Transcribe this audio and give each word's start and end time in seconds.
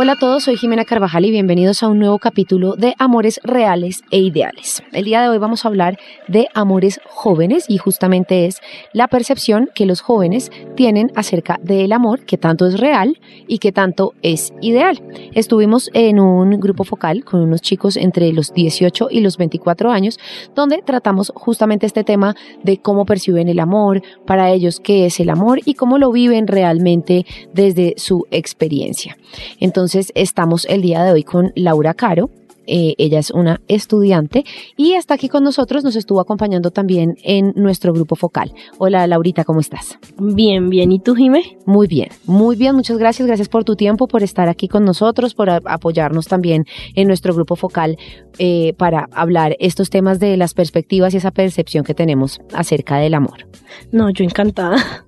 Hola 0.00 0.12
a 0.12 0.16
todos, 0.16 0.44
soy 0.44 0.56
Jimena 0.56 0.84
Carvajal 0.84 1.24
y 1.24 1.32
bienvenidos 1.32 1.82
a 1.82 1.88
un 1.88 1.98
nuevo 1.98 2.20
capítulo 2.20 2.76
de 2.76 2.94
Amores 3.00 3.40
Reales 3.42 4.04
e 4.12 4.20
Ideales. 4.20 4.80
El 4.92 5.06
día 5.06 5.22
de 5.22 5.28
hoy 5.28 5.38
vamos 5.38 5.64
a 5.64 5.68
hablar 5.68 5.98
de 6.28 6.46
amores 6.54 7.00
jóvenes 7.08 7.64
y 7.66 7.78
justamente 7.78 8.46
es 8.46 8.60
la 8.92 9.08
percepción 9.08 9.70
que 9.74 9.86
los 9.86 10.00
jóvenes 10.00 10.52
tienen 10.76 11.10
acerca 11.16 11.58
del 11.64 11.92
amor, 11.92 12.20
que 12.26 12.38
tanto 12.38 12.64
es 12.68 12.78
real 12.78 13.18
y 13.48 13.58
que 13.58 13.72
tanto 13.72 14.14
es 14.22 14.52
ideal. 14.60 15.02
Estuvimos 15.34 15.90
en 15.94 16.20
un 16.20 16.60
grupo 16.60 16.84
focal 16.84 17.24
con 17.24 17.40
unos 17.40 17.60
chicos 17.60 17.96
entre 17.96 18.32
los 18.32 18.54
18 18.54 19.08
y 19.10 19.18
los 19.18 19.36
24 19.36 19.90
años, 19.90 20.20
donde 20.54 20.80
tratamos 20.80 21.32
justamente 21.34 21.86
este 21.86 22.04
tema 22.04 22.36
de 22.62 22.78
cómo 22.78 23.04
perciben 23.04 23.48
el 23.48 23.58
amor, 23.58 24.00
para 24.28 24.52
ellos 24.52 24.78
qué 24.78 25.06
es 25.06 25.18
el 25.18 25.28
amor 25.28 25.58
y 25.64 25.74
cómo 25.74 25.98
lo 25.98 26.12
viven 26.12 26.46
realmente 26.46 27.26
desde 27.52 27.94
su 27.96 28.28
experiencia. 28.30 29.16
Entonces 29.58 29.87
estamos 29.94 30.66
el 30.66 30.82
día 30.82 31.02
de 31.04 31.12
hoy 31.12 31.22
con 31.22 31.52
Laura 31.54 31.94
Caro. 31.94 32.30
eh, 32.68 32.94
ella 32.98 33.18
es 33.18 33.30
una 33.30 33.60
estudiante 33.66 34.44
y 34.76 34.92
está 34.92 35.14
aquí 35.14 35.28
con 35.28 35.42
nosotros, 35.42 35.82
nos 35.82 35.96
estuvo 35.96 36.20
acompañando 36.20 36.70
también 36.70 37.16
en 37.24 37.52
nuestro 37.56 37.92
grupo 37.94 38.14
focal. 38.14 38.52
Hola 38.76 39.06
Laurita, 39.06 39.44
¿cómo 39.44 39.60
estás? 39.60 39.98
Bien, 40.18 40.68
bien. 40.68 40.92
¿Y 40.92 41.00
tú, 41.00 41.14
Jimé? 41.14 41.56
Muy 41.64 41.86
bien, 41.86 42.10
muy 42.26 42.56
bien, 42.56 42.76
muchas 42.76 42.98
gracias, 42.98 43.26
gracias 43.26 43.48
por 43.48 43.64
tu 43.64 43.74
tiempo, 43.74 44.06
por 44.06 44.22
estar 44.22 44.48
aquí 44.48 44.68
con 44.68 44.84
nosotros, 44.84 45.34
por 45.34 45.48
apoyarnos 45.48 46.26
también 46.28 46.66
en 46.94 47.08
nuestro 47.08 47.34
grupo 47.34 47.56
focal 47.56 47.96
eh, 48.38 48.74
para 48.76 49.08
hablar 49.12 49.56
estos 49.60 49.88
temas 49.88 50.20
de 50.20 50.36
las 50.36 50.52
perspectivas 50.52 51.14
y 51.14 51.16
esa 51.16 51.30
percepción 51.30 51.84
que 51.84 51.94
tenemos 51.94 52.40
acerca 52.52 52.98
del 52.98 53.14
amor. 53.14 53.48
No, 53.92 54.10
yo 54.10 54.24
encantada. 54.24 55.06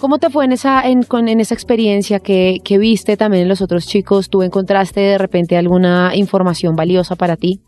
¿Cómo 0.00 0.18
te 0.18 0.30
fue 0.30 0.44
en 0.44 0.52
esa, 0.52 0.82
en, 0.82 1.02
con- 1.02 1.28
en 1.28 1.40
esa 1.40 1.54
experiencia 1.54 2.20
que, 2.20 2.58
que 2.64 2.78
viste 2.78 3.16
también 3.16 3.42
en 3.44 3.48
los 3.48 3.62
otros 3.62 3.86
chicos? 3.86 4.28
¿Tú 4.30 4.42
encontraste 4.42 5.00
de 5.00 5.18
repente 5.18 5.56
alguna 5.56 6.12
información 6.14 6.76
valiosa 6.76 7.16
para 7.16 7.36
ti? 7.36 7.60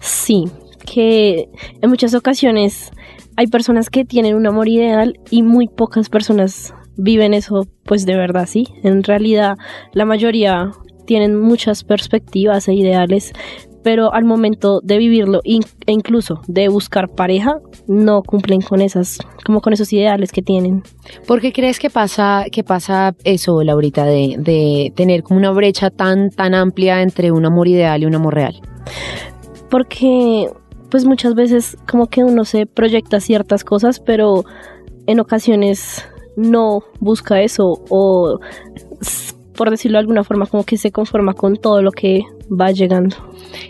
Sí, 0.00 0.44
que 0.84 1.48
en 1.80 1.90
muchas 1.90 2.14
ocasiones 2.14 2.90
hay 3.36 3.46
personas 3.46 3.88
que 3.90 4.04
tienen 4.04 4.34
un 4.34 4.46
amor 4.46 4.68
ideal 4.68 5.18
y 5.30 5.42
muy 5.42 5.68
pocas 5.68 6.08
personas 6.08 6.74
viven 6.96 7.32
eso, 7.34 7.66
pues 7.84 8.04
de 8.04 8.16
verdad, 8.16 8.46
sí. 8.46 8.68
En 8.82 9.02
realidad, 9.02 9.56
la 9.92 10.04
mayoría 10.04 10.70
tienen 11.06 11.40
muchas 11.40 11.84
perspectivas 11.84 12.68
e 12.68 12.74
ideales, 12.74 13.32
pero 13.82 14.12
al 14.12 14.24
momento 14.24 14.80
de 14.82 14.98
vivirlo 14.98 15.40
e 15.44 15.58
incluso 15.86 16.40
de 16.46 16.68
buscar 16.68 17.08
pareja, 17.08 17.58
no 17.86 18.22
cumplen 18.22 18.60
con 18.60 18.80
esas, 18.80 19.18
como 19.44 19.60
con 19.60 19.72
esos 19.72 19.92
ideales 19.92 20.32
que 20.32 20.42
tienen. 20.42 20.82
¿Por 21.26 21.40
qué 21.40 21.52
crees 21.52 21.78
que 21.78 21.90
pasa, 21.90 22.44
que 22.50 22.64
pasa 22.64 23.14
eso, 23.24 23.62
Laurita, 23.62 24.04
de, 24.04 24.36
de 24.38 24.92
tener 24.94 25.22
como 25.22 25.38
una 25.38 25.50
brecha 25.50 25.90
tan, 25.90 26.30
tan 26.30 26.54
amplia 26.54 27.02
entre 27.02 27.32
un 27.32 27.44
amor 27.44 27.68
ideal 27.68 28.02
y 28.02 28.06
un 28.06 28.14
amor 28.14 28.34
real? 28.34 28.60
porque 29.72 30.50
pues 30.90 31.06
muchas 31.06 31.34
veces 31.34 31.78
como 31.90 32.06
que 32.08 32.22
uno 32.22 32.44
se 32.44 32.66
proyecta 32.66 33.20
ciertas 33.20 33.64
cosas, 33.64 34.00
pero 34.00 34.44
en 35.06 35.18
ocasiones 35.18 36.06
no 36.36 36.82
busca 37.00 37.40
eso 37.40 37.82
o 37.88 38.38
por 39.56 39.70
decirlo 39.70 39.96
de 39.96 40.00
alguna 40.00 40.24
forma 40.24 40.44
como 40.44 40.64
que 40.64 40.76
se 40.76 40.92
conforma 40.92 41.32
con 41.32 41.56
todo 41.56 41.80
lo 41.80 41.90
que 41.90 42.20
va 42.50 42.70
llegando. 42.70 43.16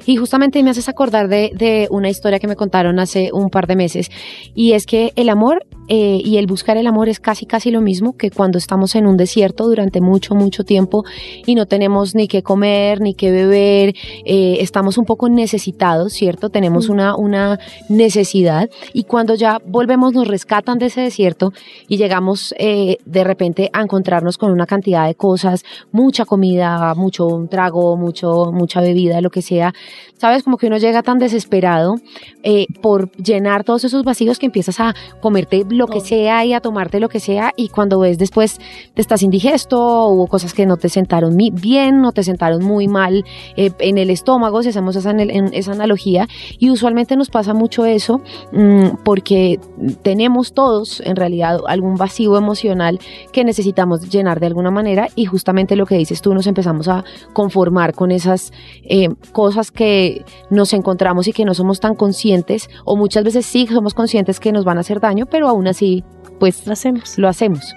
Y 0.07 0.17
justamente 0.17 0.63
me 0.63 0.71
haces 0.71 0.89
acordar 0.89 1.29
de, 1.29 1.51
de 1.55 1.89
una 1.91 2.09
historia 2.09 2.39
que 2.39 2.47
me 2.47 2.57
contaron 2.57 2.99
hace 2.99 3.31
un 3.33 3.51
par 3.51 3.67
de 3.67 3.77
meses, 3.77 4.11
y 4.55 4.73
es 4.73 4.87
que 4.87 5.13
el 5.17 5.29
amor 5.29 5.67
eh, 5.89 6.23
y 6.25 6.37
el 6.37 6.47
buscar 6.47 6.77
el 6.77 6.87
amor 6.87 7.09
es 7.09 7.19
casi 7.19 7.45
casi 7.45 7.71
lo 7.71 7.81
mismo 7.81 8.17
que 8.17 8.31
cuando 8.31 8.57
estamos 8.57 8.95
en 8.95 9.07
un 9.07 9.17
desierto 9.17 9.67
durante 9.67 10.01
mucho, 10.01 10.35
mucho 10.35 10.65
tiempo 10.65 11.05
y 11.45 11.57
no 11.57 11.67
tenemos 11.67 12.15
ni 12.15 12.29
qué 12.29 12.43
comer, 12.43 13.01
ni 13.01 13.15
qué 13.15 13.31
beber, 13.33 13.95
eh, 14.25 14.59
estamos 14.61 14.97
un 14.97 15.05
poco 15.05 15.29
necesitados, 15.29 16.13
¿cierto? 16.13 16.51
Tenemos 16.51 16.89
Mm. 16.89 16.93
una, 16.93 17.17
una 17.17 17.59
necesidad 17.89 18.71
y 18.93 19.05
cuando 19.05 19.35
ya 19.35 19.59
volvemos 19.67 20.13
nos 20.15 20.29
rescatan 20.29 20.79
de 20.79 20.87
ese 20.87 21.01
desierto 21.01 21.53
y 21.89 21.97
llegamos 21.97 22.55
eh, 22.59 22.99
de 23.05 23.25
repente 23.25 23.69
a 23.73 23.83
encontrarnos 23.83 24.39
con 24.39 24.53
una 24.53 24.67
cantidad 24.67 25.07
de 25.07 25.15
cosas, 25.15 25.65
mucha 25.91 26.25
comida, 26.25 26.95
mucho 26.95 27.47
trago, 27.51 27.97
mucho, 27.97 28.53
mucha 28.63 28.81
bebida, 28.81 29.21
lo 29.21 29.31
que 29.31 29.43
sea, 29.43 29.73
¿sabes? 30.19 30.43
Como 30.45 30.57
que 30.57 30.67
uno 30.69 30.79
llega 30.79 31.03
tan 31.03 31.19
desesperado 31.19 31.97
eh, 32.43 32.67
por 32.81 33.11
llenar 33.17 33.65
todos 33.65 33.83
esos 33.85 34.03
vacíos 34.05 34.39
que 34.39 34.47
empiezas 34.47 34.79
a 34.81 34.95
comerte 35.21 35.65
lo 35.69 35.87
que 35.87 36.01
sea 36.01 36.45
y 36.45 36.53
a 36.55 36.61
tomarte 36.61 37.01
lo 37.01 37.09
que 37.09 37.21
sea 37.21 37.53
y 37.57 37.69
cuando 37.69 37.99
ves 37.99 38.19
después 38.19 38.59
te 38.95 39.03
estás 39.03 39.23
indigesto, 39.23 40.07
hubo 40.09 40.27
cosas 40.29 40.55
que 40.55 40.65
no 40.67 40.77
te 40.77 40.89
sentaron 40.89 41.37
bien, 41.37 42.01
no 42.01 42.13
te 42.13 42.23
sentaron 42.23 42.63
muy 42.65 42.87
mal 42.89 43.25
eh, 43.57 43.71
en 43.81 43.99
el 43.99 44.11
estómago, 44.11 44.63
si 44.63 44.69
hacemos 44.69 44.95
esa, 44.97 45.11
anal- 45.11 45.31
en- 45.31 45.53
esa 45.55 45.73
analogía, 45.73 46.29
y 46.59 46.71
usualmente 46.71 47.17
nos 47.17 47.29
pasa 47.31 47.53
mucho 47.55 47.85
eso 47.85 48.21
mm, 48.53 49.03
porque 49.05 49.59
tenemos 50.03 50.53
todos 50.55 51.01
en 51.05 51.17
realidad 51.17 51.59
algún 51.67 51.97
vacío 51.97 52.37
emocional 52.37 52.99
que 53.33 53.45
necesitamos 53.45 54.09
llenar 54.09 54.39
de 54.41 54.47
alguna 54.47 54.71
manera 54.71 55.09
y 55.17 55.25
justamente 55.25 55.75
lo 55.77 55.87
que 55.87 55.97
dices 55.97 56.23
tú 56.23 56.33
nos 56.35 56.47
empezamos 56.47 56.89
a 56.89 57.05
conformar 57.33 57.95
con 57.95 58.11
esas 58.13 58.52
eh, 58.85 59.09
cosas 59.33 59.71
que 59.71 60.25
nos 60.51 60.73
encontramos 60.73 61.29
y 61.29 61.33
que 61.33 61.45
no 61.45 61.55
somos 61.55 61.81
tan 61.81 61.95
conscientes 61.95 62.69
o 62.85 62.97
muchas 62.97 63.25
veces 63.25 63.47
sí 63.47 63.67
somos 63.67 63.95
conscientes 63.95 64.41
que 64.41 64.53
nos 64.53 64.65
van 64.65 64.79
a 64.79 64.81
hacer 64.81 65.01
daño 65.01 65.27
pero 65.27 65.49
aún 65.49 65.67
así 65.69 66.05
pues 66.39 66.67
Lo 66.67 66.73
hacemos. 66.73 67.19
lo 67.19 67.29
hacemos 67.29 67.75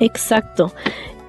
Exacto. 0.00 0.72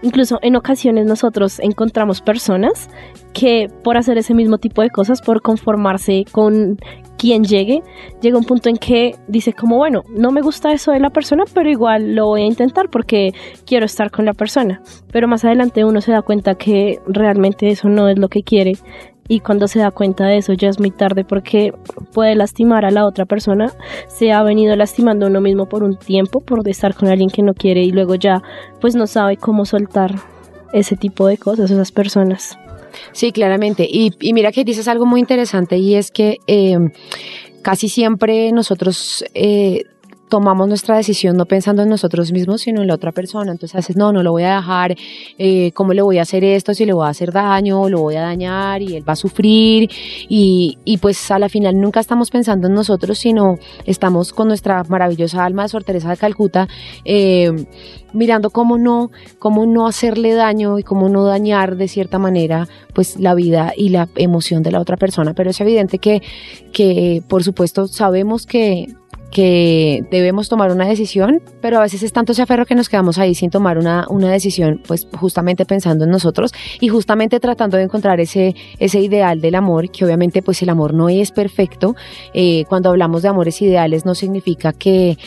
Incluso 0.03 0.37
en 0.41 0.57
ocasiones 0.57 1.05
nosotros 1.05 1.59
encontramos 1.59 2.21
personas 2.21 2.89
que 3.33 3.69
por 3.83 3.97
hacer 3.97 4.17
ese 4.17 4.33
mismo 4.33 4.57
tipo 4.57 4.81
de 4.81 4.89
cosas, 4.89 5.21
por 5.21 5.41
conformarse 5.41 6.25
con 6.31 6.77
quien 7.17 7.45
llegue, 7.45 7.81
llega 8.21 8.37
un 8.37 8.43
punto 8.43 8.67
en 8.67 8.75
que 8.75 9.15
dice 9.29 9.53
como, 9.53 9.77
bueno, 9.77 10.03
no 10.09 10.31
me 10.31 10.41
gusta 10.41 10.73
eso 10.73 10.91
de 10.91 10.99
la 10.99 11.09
persona, 11.09 11.45
pero 11.53 11.69
igual 11.69 12.15
lo 12.15 12.27
voy 12.27 12.41
a 12.41 12.45
intentar 12.45 12.89
porque 12.89 13.31
quiero 13.65 13.85
estar 13.85 14.11
con 14.11 14.25
la 14.25 14.33
persona. 14.33 14.81
Pero 15.09 15.29
más 15.29 15.45
adelante 15.45 15.85
uno 15.85 16.01
se 16.01 16.11
da 16.11 16.21
cuenta 16.21 16.55
que 16.55 16.99
realmente 17.07 17.69
eso 17.69 17.87
no 17.87 18.09
es 18.09 18.19
lo 18.19 18.27
que 18.27 18.43
quiere 18.43 18.73
y 19.27 19.39
cuando 19.39 19.67
se 19.67 19.79
da 19.79 19.91
cuenta 19.91 20.25
de 20.25 20.37
eso 20.37 20.53
ya 20.53 20.69
es 20.69 20.79
muy 20.79 20.91
tarde 20.91 21.23
porque 21.23 21.73
puede 22.13 22.35
lastimar 22.35 22.85
a 22.85 22.91
la 22.91 23.05
otra 23.05 23.25
persona. 23.25 23.71
Se 24.07 24.31
ha 24.31 24.43
venido 24.43 24.75
lastimando 24.75 25.25
a 25.25 25.29
uno 25.29 25.41
mismo 25.41 25.67
por 25.67 25.83
un 25.83 25.97
tiempo 25.97 26.41
por 26.41 26.67
estar 26.67 26.93
con 26.93 27.07
alguien 27.07 27.29
que 27.29 27.41
no 27.41 27.53
quiere 27.53 27.83
y 27.83 27.91
luego 27.91 28.15
ya 28.15 28.41
pues 28.81 28.95
no 28.95 29.07
sabe 29.07 29.37
cómo 29.37 29.65
soltar 29.65 30.15
ese 30.73 30.97
tipo 30.97 31.27
de 31.27 31.37
cosas, 31.37 31.71
esas 31.71 31.91
personas. 31.91 32.57
Sí, 33.11 33.31
claramente. 33.31 33.87
Y, 33.89 34.11
mira 34.33 34.51
que 34.51 34.63
dices 34.63 34.87
algo 34.87 35.05
muy 35.05 35.19
interesante 35.19 35.77
y 35.77 35.95
es 35.95 36.11
que 36.11 36.37
eh, 36.47 36.77
casi 37.61 37.89
siempre 37.89 38.51
nosotros 38.51 39.23
eh, 39.33 39.85
tomamos 40.33 40.67
nuestra 40.67 40.97
decisión 40.97 41.37
no 41.37 41.45
pensando 41.45 41.83
en 41.83 41.89
nosotros 41.89 42.31
mismos, 42.31 42.61
sino 42.61 42.81
en 42.81 42.87
la 42.87 42.95
otra 42.95 43.11
persona. 43.11 43.51
Entonces 43.51 43.75
haces, 43.75 43.95
no, 43.95 44.11
no 44.11 44.23
lo 44.23 44.31
voy 44.31 44.41
a 44.41 44.55
dejar, 44.55 44.95
eh, 45.37 45.71
¿cómo 45.75 45.93
le 45.93 46.01
voy 46.01 46.17
a 46.17 46.23
hacer 46.23 46.43
esto? 46.43 46.73
Si 46.73 46.87
le 46.87 46.93
voy 46.93 47.05
a 47.05 47.09
hacer 47.09 47.31
daño, 47.31 47.87
lo 47.87 48.01
voy 48.01 48.15
a 48.15 48.21
dañar 48.21 48.81
y 48.81 48.95
él 48.95 49.07
va 49.07 49.13
a 49.13 49.15
sufrir. 49.15 49.91
Y, 50.27 50.79
y 50.85 50.97
pues 50.97 51.29
a 51.29 51.37
la 51.37 51.49
final 51.49 51.79
nunca 51.79 51.99
estamos 51.99 52.31
pensando 52.31 52.65
en 52.65 52.73
nosotros, 52.73 53.19
sino 53.19 53.59
estamos 53.85 54.33
con 54.33 54.47
nuestra 54.47 54.83
maravillosa 54.85 55.45
alma 55.45 55.61
de 55.61 55.69
Sor 55.69 55.83
Teresa 55.83 56.09
de 56.09 56.17
Calcuta. 56.17 56.67
eh, 57.05 57.51
mirando 58.13 58.51
cómo 58.51 58.77
no, 58.77 59.09
cómo 59.39 59.65
no 59.65 59.87
hacerle 59.87 60.33
daño 60.33 60.79
y 60.79 60.83
cómo 60.83 61.09
no 61.09 61.25
dañar 61.25 61.77
de 61.77 61.87
cierta 61.87 62.19
manera 62.19 62.67
pues 62.93 63.19
la 63.19 63.33
vida 63.33 63.73
y 63.75 63.89
la 63.89 64.07
emoción 64.15 64.63
de 64.63 64.71
la 64.71 64.79
otra 64.79 64.97
persona. 64.97 65.33
Pero 65.33 65.49
es 65.49 65.59
evidente 65.61 65.97
que, 65.97 66.21
que 66.71 67.23
por 67.27 67.43
supuesto 67.43 67.87
sabemos 67.87 68.45
que, 68.45 68.87
que 69.33 70.05
debemos 70.11 70.47
tomar 70.47 70.71
una 70.71 70.85
decisión, 70.85 71.41
pero 71.59 71.79
a 71.79 71.81
veces 71.81 72.03
es 72.03 72.13
tanto 72.13 72.33
ese 72.33 72.43
aferro 72.43 72.67
que 72.67 72.75
nos 72.75 72.87
quedamos 72.87 73.17
ahí 73.17 73.33
sin 73.33 73.49
tomar 73.49 73.79
una, 73.79 74.05
una 74.09 74.31
decisión, 74.31 74.81
pues 74.87 75.07
justamente 75.19 75.65
pensando 75.65 76.05
en 76.05 76.11
nosotros 76.11 76.53
y 76.79 76.87
justamente 76.89 77.39
tratando 77.39 77.77
de 77.77 77.83
encontrar 77.83 78.19
ese, 78.19 78.55
ese 78.77 78.99
ideal 78.99 79.41
del 79.41 79.55
amor, 79.55 79.89
que 79.89 80.05
obviamente 80.05 80.43
pues 80.43 80.61
el 80.61 80.69
amor 80.69 80.93
no 80.93 81.09
es 81.09 81.31
perfecto. 81.31 81.95
Eh, 82.35 82.65
cuando 82.69 82.89
hablamos 82.89 83.23
de 83.23 83.29
amores 83.29 83.59
ideales 83.63 84.05
no 84.05 84.13
significa 84.13 84.71
que, 84.71 85.17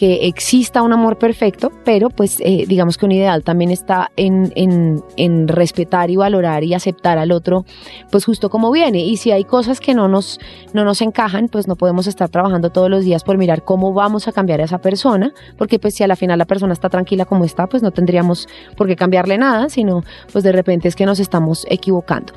que 0.00 0.26
exista 0.28 0.80
un 0.80 0.94
amor 0.94 1.18
perfecto, 1.18 1.70
pero 1.84 2.08
pues 2.08 2.40
eh, 2.40 2.64
digamos 2.66 2.96
que 2.96 3.04
un 3.04 3.12
ideal 3.12 3.44
también 3.44 3.70
está 3.70 4.10
en, 4.16 4.50
en, 4.54 5.04
en, 5.18 5.46
respetar 5.46 6.08
y 6.08 6.16
valorar 6.16 6.64
y 6.64 6.72
aceptar 6.72 7.18
al 7.18 7.30
otro, 7.32 7.66
pues 8.10 8.24
justo 8.24 8.48
como 8.48 8.70
viene. 8.70 9.00
Y 9.00 9.18
si 9.18 9.30
hay 9.30 9.44
cosas 9.44 9.78
que 9.78 9.92
no 9.92 10.08
nos, 10.08 10.40
no 10.72 10.86
nos 10.86 11.02
encajan, 11.02 11.48
pues 11.48 11.68
no 11.68 11.76
podemos 11.76 12.06
estar 12.06 12.30
trabajando 12.30 12.70
todos 12.70 12.88
los 12.88 13.04
días 13.04 13.24
por 13.24 13.36
mirar 13.36 13.62
cómo 13.62 13.92
vamos 13.92 14.26
a 14.26 14.32
cambiar 14.32 14.62
a 14.62 14.64
esa 14.64 14.78
persona, 14.78 15.34
porque 15.58 15.78
pues 15.78 15.96
si 15.96 16.02
a 16.02 16.06
la 16.06 16.16
final 16.16 16.38
la 16.38 16.46
persona 16.46 16.72
está 16.72 16.88
tranquila 16.88 17.26
como 17.26 17.44
está, 17.44 17.66
pues 17.66 17.82
no 17.82 17.90
tendríamos 17.90 18.48
por 18.78 18.86
qué 18.86 18.96
cambiarle 18.96 19.36
nada, 19.36 19.68
sino 19.68 20.02
pues 20.32 20.44
de 20.44 20.52
repente 20.52 20.88
es 20.88 20.96
que 20.96 21.04
nos 21.04 21.20
estamos 21.20 21.66
equivocando. 21.68 22.32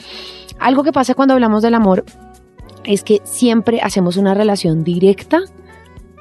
Algo 0.59 0.83
que 0.83 0.91
pasa 0.91 1.15
cuando 1.15 1.33
hablamos 1.33 1.63
del 1.63 1.75
amor 1.75 2.03
es 2.83 3.05
que 3.05 3.21
siempre 3.23 3.79
hacemos 3.81 4.17
una 4.17 4.33
relación 4.33 4.83
directa 4.83 5.39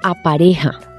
a 0.05 0.23
pareja 0.23 0.92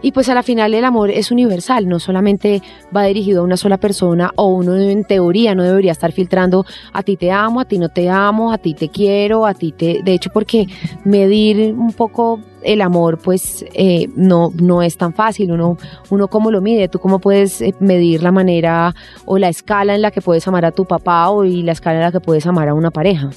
y 0.00 0.12
pues 0.12 0.28
a 0.28 0.34
la 0.34 0.42
final 0.42 0.74
el 0.74 0.84
amor 0.84 1.10
es 1.10 1.30
universal, 1.30 1.88
no 1.88 1.98
solamente 1.98 2.62
va 2.94 3.04
dirigido 3.04 3.40
a 3.40 3.44
una 3.44 3.56
sola 3.56 3.78
persona 3.78 4.32
o 4.36 4.46
uno 4.46 4.76
en 4.76 5.04
teoría 5.04 5.54
no 5.54 5.62
debería 5.62 5.92
estar 5.92 6.12
filtrando 6.12 6.64
a 6.92 7.02
ti 7.02 7.16
te 7.16 7.30
amo, 7.30 7.60
a 7.60 7.64
ti 7.64 7.78
no 7.78 7.88
te 7.88 8.08
amo, 8.08 8.52
a 8.52 8.58
ti 8.58 8.74
te 8.74 8.88
quiero, 8.88 9.46
a 9.46 9.54
ti 9.54 9.72
te... 9.72 10.02
De 10.02 10.14
hecho, 10.14 10.30
porque 10.32 10.66
medir 11.04 11.74
un 11.74 11.92
poco 11.92 12.40
el 12.62 12.80
amor 12.80 13.18
pues 13.18 13.64
eh, 13.74 14.08
no, 14.14 14.50
no 14.60 14.82
es 14.82 14.96
tan 14.96 15.12
fácil, 15.14 15.52
uno, 15.52 15.76
uno 16.10 16.28
cómo 16.28 16.50
lo 16.50 16.60
mide, 16.60 16.88
tú 16.88 16.98
cómo 16.98 17.18
puedes 17.18 17.60
eh, 17.60 17.74
medir 17.80 18.22
la 18.22 18.32
manera 18.32 18.94
o 19.24 19.38
la 19.38 19.48
escala 19.48 19.94
en 19.94 20.02
la 20.02 20.10
que 20.10 20.20
puedes 20.20 20.46
amar 20.48 20.64
a 20.64 20.72
tu 20.72 20.84
papá 20.84 21.30
o 21.30 21.44
y 21.44 21.62
la 21.62 21.72
escala 21.72 21.98
en 21.98 22.04
la 22.04 22.12
que 22.12 22.20
puedes 22.20 22.46
amar 22.46 22.68
a 22.68 22.74
una 22.74 22.90
pareja. 22.90 23.30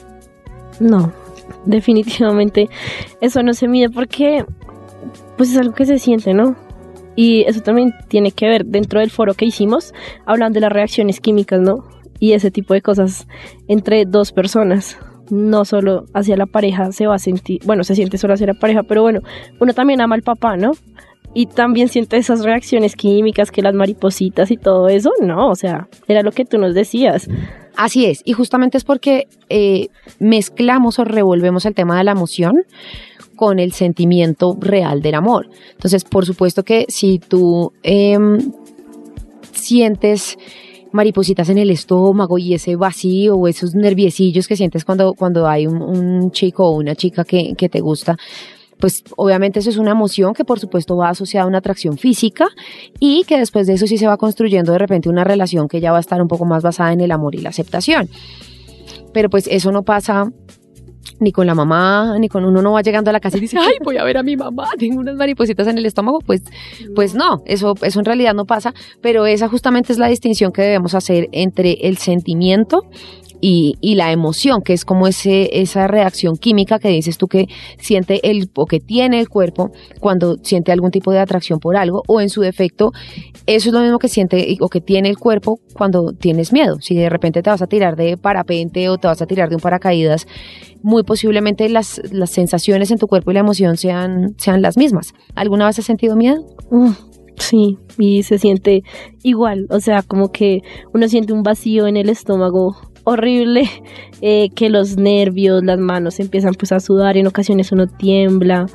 No, 0.79 1.11
definitivamente 1.65 2.69
eso 3.19 3.43
no 3.43 3.53
se 3.53 3.67
mide 3.67 3.89
porque 3.89 4.45
pues 5.37 5.51
es 5.51 5.57
algo 5.57 5.73
que 5.73 5.85
se 5.85 5.99
siente, 5.99 6.33
¿no? 6.33 6.55
Y 7.15 7.43
eso 7.43 7.61
también 7.61 7.93
tiene 8.07 8.31
que 8.31 8.47
ver 8.47 8.65
dentro 8.65 8.99
del 8.99 9.11
foro 9.11 9.33
que 9.33 9.45
hicimos, 9.45 9.93
hablan 10.25 10.53
de 10.53 10.61
las 10.61 10.71
reacciones 10.71 11.19
químicas, 11.19 11.59
¿no? 11.59 11.85
Y 12.19 12.33
ese 12.33 12.51
tipo 12.51 12.73
de 12.73 12.81
cosas 12.81 13.27
entre 13.67 14.05
dos 14.05 14.31
personas. 14.31 14.97
No 15.29 15.63
solo 15.63 16.05
hacia 16.13 16.35
la 16.35 16.45
pareja 16.45 16.91
se 16.91 17.07
va 17.07 17.15
a 17.15 17.19
sentir, 17.19 17.61
bueno, 17.65 17.83
se 17.83 17.95
siente 17.95 18.17
solo 18.17 18.33
hacia 18.33 18.47
la 18.47 18.53
pareja, 18.53 18.83
pero 18.83 19.01
bueno, 19.01 19.21
uno 19.59 19.73
también 19.73 20.01
ama 20.01 20.15
al 20.15 20.23
papá, 20.23 20.57
¿no? 20.57 20.71
Y 21.33 21.45
también 21.45 21.87
siente 21.87 22.17
esas 22.17 22.43
reacciones 22.43 22.97
químicas, 22.97 23.51
que 23.51 23.61
las 23.61 23.73
maripositas 23.73 24.51
y 24.51 24.57
todo 24.57 24.89
eso, 24.89 25.11
no, 25.21 25.47
o 25.47 25.55
sea, 25.55 25.87
era 26.07 26.23
lo 26.23 26.31
que 26.31 26.43
tú 26.43 26.57
nos 26.57 26.73
decías. 26.73 27.29
Así 27.77 28.05
es, 28.05 28.21
y 28.25 28.33
justamente 28.33 28.77
es 28.77 28.83
porque 28.83 29.27
eh, 29.47 29.87
mezclamos 30.19 30.99
o 30.99 31.05
revolvemos 31.05 31.65
el 31.65 31.73
tema 31.73 31.97
de 31.97 32.03
la 32.03 32.11
emoción 32.11 32.65
con 33.41 33.57
el 33.57 33.71
sentimiento 33.71 34.55
real 34.59 35.01
del 35.01 35.15
amor. 35.15 35.49
Entonces, 35.71 36.03
por 36.03 36.27
supuesto 36.27 36.61
que 36.61 36.85
si 36.89 37.17
tú 37.17 37.73
eh, 37.81 38.15
sientes 39.51 40.37
maripositas 40.91 41.49
en 41.49 41.57
el 41.57 41.71
estómago 41.71 42.37
y 42.37 42.53
ese 42.53 42.75
vacío 42.75 43.35
o 43.35 43.47
esos 43.47 43.73
nerviecillos 43.73 44.47
que 44.47 44.55
sientes 44.55 44.85
cuando, 44.85 45.15
cuando 45.15 45.47
hay 45.47 45.65
un, 45.65 45.81
un 45.81 46.29
chico 46.29 46.67
o 46.67 46.77
una 46.77 46.93
chica 46.93 47.23
que, 47.23 47.55
que 47.57 47.67
te 47.67 47.79
gusta, 47.79 48.15
pues 48.79 49.03
obviamente 49.17 49.57
eso 49.57 49.71
es 49.71 49.77
una 49.77 49.93
emoción 49.93 50.35
que 50.35 50.45
por 50.45 50.59
supuesto 50.59 50.95
va 50.95 51.09
asociada 51.09 51.45
a 51.45 51.47
una 51.47 51.57
atracción 51.57 51.97
física 51.97 52.47
y 52.99 53.23
que 53.23 53.39
después 53.39 53.65
de 53.65 53.73
eso 53.73 53.87
sí 53.87 53.97
se 53.97 54.05
va 54.05 54.17
construyendo 54.17 54.71
de 54.71 54.77
repente 54.77 55.09
una 55.09 55.23
relación 55.23 55.67
que 55.67 55.81
ya 55.81 55.91
va 55.91 55.97
a 55.97 56.01
estar 56.01 56.21
un 56.21 56.27
poco 56.27 56.45
más 56.45 56.61
basada 56.61 56.93
en 56.93 57.01
el 57.01 57.09
amor 57.09 57.33
y 57.33 57.39
la 57.39 57.49
aceptación. 57.49 58.07
Pero 59.13 59.31
pues 59.31 59.47
eso 59.47 59.71
no 59.71 59.81
pasa 59.81 60.31
ni 61.19 61.31
con 61.31 61.47
la 61.47 61.55
mamá, 61.55 62.17
ni 62.19 62.27
con 62.27 62.45
uno 62.45 62.61
no 62.61 62.73
va 62.73 62.81
llegando 62.81 63.09
a 63.09 63.13
la 63.13 63.19
casa 63.19 63.37
y 63.37 63.41
dice, 63.41 63.57
ay, 63.59 63.75
voy 63.83 63.97
a 63.97 64.03
ver 64.03 64.17
a 64.17 64.23
mi 64.23 64.35
mamá, 64.35 64.69
tengo 64.77 64.99
unas 64.99 65.15
maripositas 65.15 65.67
en 65.67 65.77
el 65.77 65.85
estómago, 65.85 66.19
pues, 66.19 66.43
pues 66.95 67.13
no, 67.15 67.41
eso, 67.45 67.73
eso 67.81 67.99
en 67.99 68.05
realidad 68.05 68.33
no 68.33 68.45
pasa, 68.45 68.73
pero 69.01 69.25
esa 69.25 69.47
justamente 69.47 69.93
es 69.93 69.99
la 69.99 70.07
distinción 70.07 70.51
que 70.51 70.61
debemos 70.61 70.95
hacer 70.95 71.29
entre 71.31 71.73
el 71.81 71.97
sentimiento 71.97 72.81
y, 73.41 73.75
y, 73.81 73.95
la 73.95 74.11
emoción, 74.11 74.61
que 74.61 74.73
es 74.73 74.85
como 74.85 75.07
ese, 75.07 75.61
esa 75.61 75.87
reacción 75.87 76.37
química 76.37 76.77
que 76.77 76.89
dices 76.89 77.17
tú 77.17 77.27
que 77.27 77.47
siente 77.79 78.19
el 78.29 78.49
o 78.55 78.67
que 78.67 78.79
tiene 78.79 79.19
el 79.19 79.29
cuerpo 79.29 79.71
cuando 79.99 80.35
siente 80.43 80.71
algún 80.71 80.91
tipo 80.91 81.11
de 81.11 81.19
atracción 81.19 81.59
por 81.59 81.75
algo, 81.75 82.03
o 82.07 82.21
en 82.21 82.29
su 82.29 82.41
defecto, 82.41 82.91
eso 83.47 83.69
es 83.69 83.73
lo 83.73 83.81
mismo 83.81 83.97
que 83.97 84.09
siente 84.09 84.57
o 84.59 84.69
que 84.69 84.79
tiene 84.79 85.09
el 85.09 85.17
cuerpo 85.17 85.59
cuando 85.73 86.13
tienes 86.13 86.53
miedo. 86.53 86.77
Si 86.81 86.95
de 86.95 87.09
repente 87.09 87.41
te 87.41 87.49
vas 87.49 87.63
a 87.63 87.67
tirar 87.67 87.95
de 87.95 88.15
parapente 88.15 88.87
o 88.89 88.97
te 88.97 89.07
vas 89.07 89.21
a 89.23 89.25
tirar 89.25 89.49
de 89.49 89.55
un 89.55 89.61
paracaídas, 89.61 90.27
muy 90.83 91.03
posiblemente 91.03 91.67
las, 91.69 92.01
las 92.11 92.29
sensaciones 92.29 92.91
en 92.91 92.97
tu 92.97 93.07
cuerpo 93.07 93.31
y 93.31 93.33
la 93.35 93.41
emoción 93.41 93.77
sean, 93.77 94.35
sean 94.37 94.61
las 94.61 94.77
mismas. 94.77 95.13
¿Alguna 95.35 95.67
vez 95.67 95.79
has 95.79 95.85
sentido 95.85 96.15
miedo? 96.15 96.45
Sí, 97.37 97.79
y 97.97 98.23
se 98.23 98.37
siente 98.37 98.83
igual, 99.23 99.65
o 99.69 99.79
sea, 99.79 100.03
como 100.03 100.31
que 100.31 100.61
uno 100.93 101.07
siente 101.07 101.33
un 101.33 101.43
vacío 101.43 101.87
en 101.87 101.97
el 101.97 102.09
estómago 102.09 102.77
horrible, 103.03 103.67
eh, 104.21 104.49
que 104.55 104.69
los 104.69 104.97
nervios, 104.97 105.63
las 105.63 105.79
manos 105.79 106.19
empiezan 106.19 106.53
pues 106.53 106.71
a 106.71 106.79
sudar, 106.79 107.17
en 107.17 107.27
ocasiones 107.27 107.71
uno 107.71 107.87
tiembla, 107.87 108.67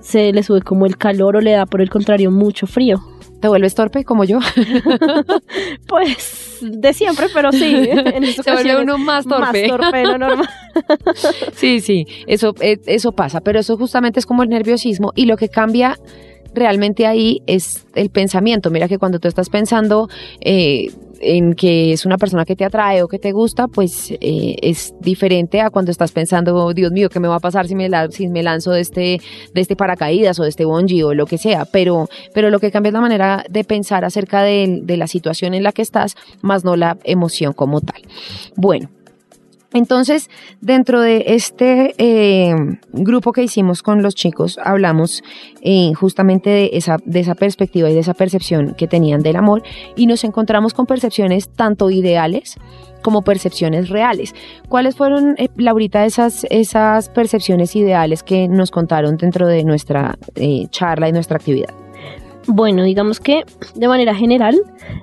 se 0.00 0.32
le 0.32 0.42
sube 0.42 0.62
como 0.62 0.86
el 0.86 0.96
calor 0.96 1.36
o 1.36 1.40
le 1.40 1.52
da 1.52 1.66
por 1.66 1.80
el 1.80 1.90
contrario 1.90 2.30
mucho 2.30 2.66
frío. 2.66 3.00
¿Te 3.40 3.46
vuelves 3.48 3.74
torpe 3.74 4.04
como 4.04 4.24
yo? 4.24 4.40
pues 5.86 6.58
de 6.60 6.92
siempre, 6.92 7.26
pero 7.32 7.52
sí. 7.52 7.88
En 7.90 8.24
Se 8.42 8.52
vuelve 8.52 8.82
uno 8.82 8.98
más 8.98 9.24
torpe. 9.26 9.68
Más 9.68 9.78
torpe, 9.78 10.02
no 10.02 10.18
normal. 10.18 10.48
sí, 11.54 11.80
sí, 11.80 12.06
eso, 12.26 12.54
eh, 12.60 12.78
eso 12.86 13.12
pasa, 13.12 13.40
pero 13.40 13.60
eso 13.60 13.76
justamente 13.76 14.18
es 14.18 14.26
como 14.26 14.42
el 14.42 14.48
nerviosismo 14.48 15.12
y 15.14 15.26
lo 15.26 15.36
que 15.36 15.48
cambia 15.48 15.96
realmente 16.54 17.06
ahí 17.06 17.42
es 17.46 17.86
el 17.94 18.10
pensamiento. 18.10 18.70
Mira 18.70 18.88
que 18.88 18.98
cuando 18.98 19.18
tú 19.18 19.28
estás 19.28 19.48
pensando 19.48 20.08
eh, 20.40 20.88
en 21.20 21.54
que 21.54 21.92
es 21.92 22.06
una 22.06 22.18
persona 22.18 22.44
que 22.44 22.56
te 22.56 22.64
atrae 22.64 23.02
o 23.02 23.08
que 23.08 23.18
te 23.18 23.32
gusta, 23.32 23.68
pues 23.68 24.12
eh, 24.12 24.56
es 24.62 24.94
diferente 25.00 25.60
a 25.60 25.70
cuando 25.70 25.90
estás 25.90 26.12
pensando, 26.12 26.72
Dios 26.72 26.92
mío, 26.92 27.08
¿qué 27.08 27.20
me 27.20 27.28
va 27.28 27.36
a 27.36 27.40
pasar 27.40 27.66
si 27.66 27.74
me, 27.74 27.88
la, 27.88 28.10
si 28.10 28.28
me 28.28 28.42
lanzo 28.42 28.72
de 28.72 28.80
este, 28.80 29.20
de 29.54 29.60
este 29.60 29.76
paracaídas 29.76 30.38
o 30.38 30.44
de 30.44 30.50
este 30.50 30.64
bungee 30.64 31.04
o 31.04 31.14
lo 31.14 31.26
que 31.26 31.38
sea? 31.38 31.64
Pero, 31.64 32.08
pero 32.34 32.50
lo 32.50 32.58
que 32.60 32.70
cambia 32.70 32.88
es 32.90 32.94
la 32.94 33.00
manera 33.00 33.44
de 33.48 33.64
pensar 33.64 34.04
acerca 34.04 34.42
de 34.42 34.96
la 34.96 35.06
situación 35.06 35.54
en 35.54 35.62
la 35.62 35.72
que 35.72 35.82
estás, 35.82 36.16
más 36.42 36.64
no 36.64 36.76
la 36.76 36.98
emoción 37.04 37.52
como 37.52 37.80
tal. 37.80 38.02
Bueno, 38.56 38.88
entonces, 39.72 40.30
dentro 40.62 41.00
de 41.00 41.24
este 41.28 41.94
eh, 41.98 42.54
grupo 42.92 43.32
que 43.32 43.42
hicimos 43.42 43.82
con 43.82 44.02
los 44.02 44.14
chicos, 44.14 44.58
hablamos 44.64 45.22
eh, 45.60 45.92
justamente 45.94 46.48
de 46.48 46.70
esa, 46.72 46.96
de 47.04 47.20
esa 47.20 47.34
perspectiva 47.34 47.90
y 47.90 47.94
de 47.94 48.00
esa 48.00 48.14
percepción 48.14 48.74
que 48.78 48.86
tenían 48.86 49.20
del 49.20 49.36
amor 49.36 49.62
y 49.94 50.06
nos 50.06 50.24
encontramos 50.24 50.72
con 50.72 50.86
percepciones 50.86 51.50
tanto 51.50 51.90
ideales 51.90 52.56
como 53.02 53.22
percepciones 53.22 53.90
reales. 53.90 54.34
¿Cuáles 54.68 54.96
fueron, 54.96 55.34
eh, 55.38 55.48
Laurita, 55.56 56.06
esas, 56.06 56.46
esas 56.50 57.10
percepciones 57.10 57.76
ideales 57.76 58.22
que 58.22 58.48
nos 58.48 58.70
contaron 58.70 59.16
dentro 59.18 59.46
de 59.46 59.64
nuestra 59.64 60.16
eh, 60.34 60.66
charla 60.70 61.08
y 61.08 61.12
nuestra 61.12 61.36
actividad? 61.36 61.74
Bueno, 62.50 62.82
digamos 62.82 63.20
que 63.20 63.44
de 63.74 63.88
manera 63.88 64.14
general, 64.14 64.58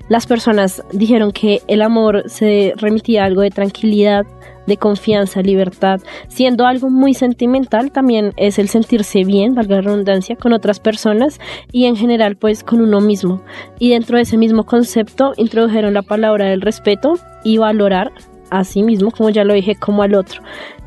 las 0.09 0.25
personas 0.25 0.83
dijeron 0.91 1.31
que 1.31 1.61
el 1.67 1.83
amor 1.83 2.23
se 2.27 2.73
remitía 2.75 3.21
a 3.21 3.25
algo 3.27 3.41
de 3.41 3.51
tranquilidad, 3.51 4.25
de 4.67 4.77
confianza, 4.77 5.41
libertad, 5.41 6.01
siendo 6.27 6.65
algo 6.65 6.89
muy 6.89 7.13
sentimental 7.13 7.91
también 7.91 8.33
es 8.37 8.59
el 8.59 8.69
sentirse 8.69 9.23
bien, 9.23 9.55
valga 9.55 9.77
la 9.77 9.81
redundancia, 9.81 10.35
con 10.35 10.53
otras 10.53 10.79
personas 10.79 11.39
y 11.71 11.85
en 11.85 11.95
general 11.95 12.35
pues 12.35 12.63
con 12.63 12.81
uno 12.81 13.01
mismo. 13.01 13.41
Y 13.79 13.89
dentro 13.89 14.17
de 14.17 14.23
ese 14.23 14.37
mismo 14.37 14.65
concepto 14.65 15.33
introdujeron 15.37 15.93
la 15.93 16.01
palabra 16.01 16.45
del 16.45 16.61
respeto 16.61 17.13
y 17.43 17.57
valorar 17.57 18.11
a 18.49 18.63
sí 18.63 18.83
mismo, 18.83 19.11
como 19.11 19.29
ya 19.29 19.43
lo 19.43 19.53
dije, 19.53 19.75
como 19.75 20.03
al 20.03 20.15
otro. 20.15 20.41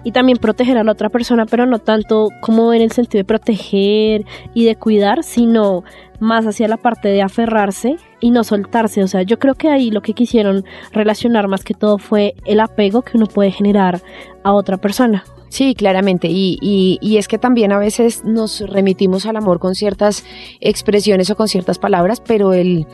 Y 0.04 0.12
también 0.12 0.38
proteger 0.38 0.78
a 0.78 0.84
la 0.84 0.92
otra 0.92 1.08
persona, 1.08 1.44
pero 1.46 1.66
no 1.66 1.80
tanto 1.80 2.28
como 2.40 2.72
en 2.72 2.82
el 2.82 2.92
sentido 2.92 3.20
de 3.20 3.24
proteger 3.24 4.24
y 4.54 4.64
de 4.64 4.76
cuidar, 4.76 5.24
sino 5.24 5.84
más 6.20 6.46
hacia 6.46 6.68
la 6.68 6.76
parte 6.76 7.08
de 7.08 7.22
aferrarse 7.22 7.96
y 8.20 8.30
no 8.30 8.44
soltarse. 8.44 9.02
O 9.02 9.08
sea, 9.08 9.22
yo 9.22 9.38
creo 9.38 9.54
que 9.54 9.68
ahí 9.68 9.90
lo 9.90 10.02
que 10.02 10.14
quisieron 10.14 10.64
relacionar 10.92 11.48
más 11.48 11.64
que 11.64 11.74
todo 11.74 11.98
fue 11.98 12.34
el 12.44 12.60
apego 12.60 13.02
que 13.02 13.16
uno 13.16 13.26
puede 13.26 13.50
generar 13.50 14.02
a 14.44 14.52
otra 14.52 14.76
persona. 14.76 15.24
Sí, 15.48 15.74
claramente. 15.74 16.28
Y, 16.28 16.58
y, 16.60 16.98
y, 17.00 17.16
es 17.16 17.26
que 17.26 17.38
también 17.38 17.72
a 17.72 17.78
veces 17.78 18.22
nos 18.24 18.60
remitimos 18.60 19.24
al 19.24 19.36
amor 19.36 19.58
con 19.58 19.74
ciertas 19.74 20.24
expresiones 20.60 21.30
o 21.30 21.36
con 21.36 21.48
ciertas 21.48 21.78
palabras, 21.78 22.20
pero 22.20 22.52
el, 22.52 22.86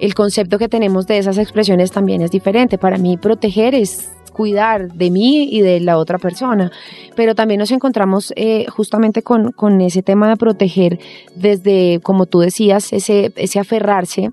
el 0.00 0.14
concepto 0.14 0.58
que 0.58 0.68
tenemos 0.68 1.06
de 1.06 1.18
esas 1.18 1.38
expresiones 1.38 1.92
también 1.92 2.20
es 2.22 2.32
diferente. 2.32 2.76
Para 2.76 2.98
mí, 2.98 3.16
proteger 3.16 3.76
es 3.76 4.10
cuidar 4.32 4.92
de 4.92 5.10
mí 5.10 5.48
y 5.50 5.60
de 5.60 5.80
la 5.80 5.98
otra 5.98 6.18
persona. 6.18 6.70
Pero 7.14 7.34
también 7.34 7.58
nos 7.60 7.70
encontramos 7.70 8.32
eh, 8.36 8.66
justamente 8.68 9.22
con, 9.22 9.52
con 9.52 9.80
ese 9.80 10.02
tema 10.02 10.28
de 10.28 10.36
proteger 10.36 10.98
desde, 11.34 12.00
como 12.02 12.26
tú 12.26 12.40
decías, 12.40 12.92
ese, 12.92 13.32
ese 13.36 13.58
aferrarse 13.58 14.30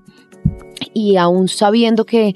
y 0.93 1.17
aún 1.17 1.47
sabiendo 1.47 2.05
que, 2.05 2.35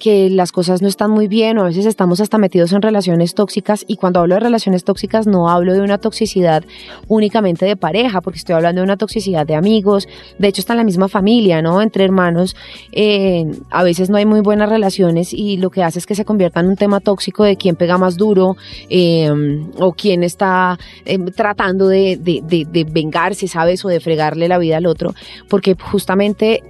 que 0.00 0.30
las 0.30 0.50
cosas 0.50 0.82
no 0.82 0.88
están 0.88 1.12
muy 1.12 1.28
bien 1.28 1.58
o 1.58 1.62
a 1.62 1.66
veces 1.66 1.86
estamos 1.86 2.20
hasta 2.20 2.38
metidos 2.38 2.72
en 2.72 2.82
relaciones 2.82 3.34
tóxicas 3.34 3.84
y 3.86 3.96
cuando 3.96 4.18
hablo 4.18 4.34
de 4.34 4.40
relaciones 4.40 4.82
tóxicas 4.82 5.28
no 5.28 5.48
hablo 5.48 5.74
de 5.74 5.80
una 5.80 5.98
toxicidad 5.98 6.64
únicamente 7.06 7.66
de 7.66 7.76
pareja 7.76 8.20
porque 8.20 8.38
estoy 8.38 8.56
hablando 8.56 8.80
de 8.80 8.84
una 8.84 8.96
toxicidad 8.96 9.46
de 9.46 9.54
amigos, 9.54 10.08
de 10.38 10.48
hecho 10.48 10.60
está 10.60 10.72
en 10.72 10.78
la 10.78 10.84
misma 10.84 11.08
familia, 11.08 11.62
¿no? 11.62 11.80
Entre 11.82 12.02
hermanos 12.02 12.56
eh, 12.90 13.46
a 13.70 13.84
veces 13.84 14.10
no 14.10 14.16
hay 14.16 14.26
muy 14.26 14.40
buenas 14.40 14.68
relaciones 14.68 15.32
y 15.32 15.58
lo 15.58 15.70
que 15.70 15.84
hace 15.84 16.00
es 16.00 16.06
que 16.06 16.14
se 16.14 16.24
convierta 16.24 16.60
en 16.60 16.66
un 16.66 16.76
tema 16.76 16.98
tóxico 16.98 17.44
de 17.44 17.56
quién 17.56 17.76
pega 17.76 17.98
más 17.98 18.16
duro 18.16 18.56
eh, 18.88 19.30
o 19.78 19.92
quién 19.92 20.24
está 20.24 20.78
eh, 21.04 21.18
tratando 21.36 21.86
de, 21.86 22.16
de, 22.16 22.40
de, 22.42 22.84
vengarse, 22.84 23.46
¿sabes? 23.46 23.84
O 23.84 23.88
de 23.88 24.00
fregarle 24.00 24.48
la 24.48 24.58
vida 24.58 24.78
al 24.78 24.86
otro 24.86 25.14
porque 25.48 25.76
justamente 25.78 26.62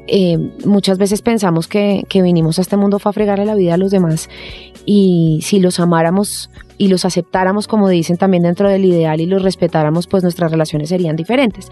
muchas 0.65 0.99
veces 0.99 1.23
pensamos 1.23 1.69
que, 1.69 2.05
que 2.09 2.23
vinimos 2.23 2.59
a 2.59 2.63
este 2.63 2.77
mundo 2.77 2.99
fregarle 3.21 3.45
la 3.45 3.55
vida 3.55 3.75
a 3.75 3.77
los 3.77 3.91
demás 3.91 4.31
y 4.87 5.41
si 5.43 5.61
los 5.61 5.79
amáramos 5.79 6.51
y 6.79 6.89
los 6.89 7.05
aceptáramos 7.05 7.69
como 7.69 7.91
dicen 7.91 8.17
también 8.17 8.45
dentro 8.45 8.71
del 8.71 8.87
ideal 8.87 9.21
y 9.21 9.27
los 9.27 9.43
respetáramos 9.43 10.07
pues 10.07 10.23
nuestras 10.23 10.51
relaciones 10.51 10.89
serían 10.89 11.17
diferentes. 11.17 11.69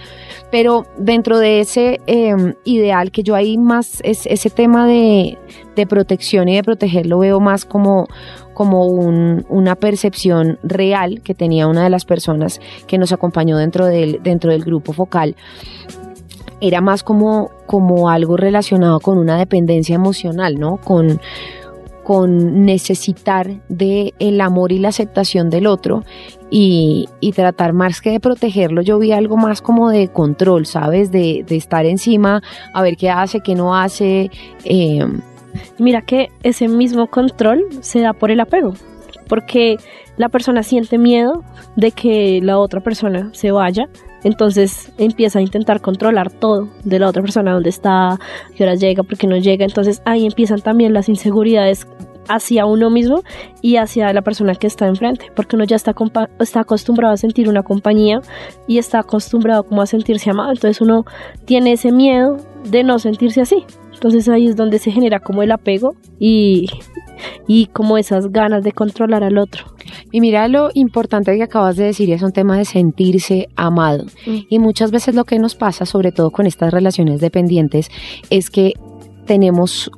Pero 0.50 0.84
dentro 0.98 1.38
de 1.38 1.60
ese 1.60 2.00
eh, 2.06 2.34
ideal 2.64 3.10
que 3.10 3.22
yo 3.22 3.34
ahí 3.34 3.56
más 3.56 4.00
es 4.04 4.26
ese 4.26 4.50
tema 4.50 4.86
de, 4.86 5.38
de, 5.74 5.86
protección 5.86 6.50
y 6.50 6.56
de 6.56 6.62
proteger 6.62 7.06
lo 7.06 7.20
veo 7.20 7.40
más 7.40 7.64
como 7.64 8.08
como 8.52 8.86
un, 8.86 9.46
una 9.48 9.76
percepción 9.76 10.58
real 10.62 11.22
que 11.22 11.32
tenía 11.32 11.66
una 11.66 11.84
de 11.84 11.90
las 11.90 12.04
personas 12.04 12.60
que 12.86 12.98
nos 12.98 13.12
acompañó 13.12 13.56
dentro 13.56 13.86
del, 13.86 14.20
dentro 14.22 14.52
del 14.52 14.64
grupo 14.64 14.92
focal 14.92 15.36
era 16.60 16.80
más 16.80 17.02
como, 17.02 17.50
como 17.66 18.08
algo 18.10 18.36
relacionado 18.36 19.00
con 19.00 19.18
una 19.18 19.38
dependencia 19.38 19.94
emocional, 19.94 20.56
¿no? 20.58 20.76
Con, 20.76 21.20
con 22.04 22.64
necesitar 22.64 23.60
de 23.68 24.14
el 24.18 24.40
amor 24.40 24.72
y 24.72 24.78
la 24.78 24.88
aceptación 24.88 25.50
del 25.50 25.66
otro 25.66 26.04
y, 26.50 27.06
y, 27.20 27.32
tratar 27.32 27.74
más 27.74 28.00
que 28.00 28.10
de 28.10 28.20
protegerlo, 28.20 28.80
yo 28.80 28.98
vi 28.98 29.12
algo 29.12 29.36
más 29.36 29.60
como 29.60 29.90
de 29.90 30.08
control, 30.08 30.64
¿sabes? 30.64 31.12
De, 31.12 31.44
de 31.46 31.56
estar 31.56 31.84
encima, 31.84 32.42
a 32.72 32.82
ver 32.82 32.96
qué 32.96 33.10
hace, 33.10 33.40
qué 33.40 33.54
no 33.54 33.76
hace. 33.76 34.30
Eh. 34.64 35.06
Mira 35.78 36.02
que 36.02 36.28
ese 36.42 36.68
mismo 36.68 37.08
control 37.08 37.64
se 37.80 38.00
da 38.00 38.14
por 38.14 38.30
el 38.30 38.40
apego, 38.40 38.72
porque 39.28 39.76
la 40.16 40.30
persona 40.30 40.62
siente 40.62 40.96
miedo 40.96 41.42
de 41.76 41.92
que 41.92 42.40
la 42.42 42.58
otra 42.58 42.80
persona 42.80 43.30
se 43.34 43.50
vaya 43.50 43.88
entonces 44.25 44.92
empieza 44.98 45.38
a 45.38 45.42
intentar 45.42 45.80
controlar 45.80 46.30
todo 46.30 46.68
de 46.84 46.98
la 46.98 47.08
otra 47.08 47.22
persona, 47.22 47.52
dónde 47.52 47.70
está, 47.70 48.18
qué 48.56 48.64
horas 48.64 48.80
llega, 48.80 49.02
por 49.02 49.16
qué 49.16 49.26
no 49.26 49.37
llega. 49.37 49.64
Entonces 49.64 50.02
ahí 50.04 50.26
empiezan 50.26 50.60
también 50.60 50.92
las 50.92 51.08
inseguridades 51.08 51.87
hacia 52.28 52.66
uno 52.66 52.90
mismo 52.90 53.22
y 53.62 53.76
hacia 53.76 54.12
la 54.12 54.22
persona 54.22 54.54
que 54.54 54.66
está 54.66 54.87
enfrente, 54.87 55.26
porque 55.34 55.56
uno 55.56 55.64
ya 55.64 55.76
está, 55.76 55.94
está 56.38 56.60
acostumbrado 56.60 57.14
a 57.14 57.16
sentir 57.16 57.48
una 57.48 57.62
compañía 57.62 58.20
y 58.66 58.78
está 58.78 59.00
acostumbrado 59.00 59.64
como 59.64 59.82
a 59.82 59.87
sentirse 59.87 60.30
amado, 60.30 60.50
entonces 60.50 60.80
uno 60.80 61.04
tiene 61.46 61.72
ese 61.72 61.90
miedo 61.90 62.37
de 62.64 62.84
no 62.84 62.98
sentirse 62.98 63.40
así. 63.40 63.64
Entonces 63.94 64.28
ahí 64.28 64.46
es 64.46 64.56
donde 64.56 64.78
se 64.78 64.92
genera 64.92 65.18
como 65.18 65.42
el 65.42 65.50
apego 65.50 65.96
y, 66.20 66.68
y 67.46 67.66
como 67.66 67.98
esas 67.98 68.32
ganas 68.32 68.64
de 68.64 68.72
controlar 68.72 69.25
al 69.25 69.38
otro. 69.38 69.64
Y 70.12 70.20
mira 70.20 70.48
lo 70.48 70.70
importante 70.75 71.37
que 71.37 71.42
acabas 71.42 71.76
de 71.76 71.84
decir, 71.84 72.10
es 72.10 72.22
un 72.22 72.32
tema 72.32 72.58
de 72.58 72.64
sentirse 72.64 73.48
amado. 73.56 74.04
Mm. 74.26 74.38
Y 74.48 74.58
muchas 74.58 74.90
veces 74.90 75.14
lo 75.14 75.25
que 75.25 75.38
nos 75.38 75.54
pasa, 75.54 75.87
sobre 75.87 76.12
todo 76.12 76.30
con 76.30 76.46
estas 76.46 76.72
relaciones 76.72 77.20
dependientes, 77.20 77.90
es 78.30 78.50
que 78.50 78.75
tenemos 79.26 79.90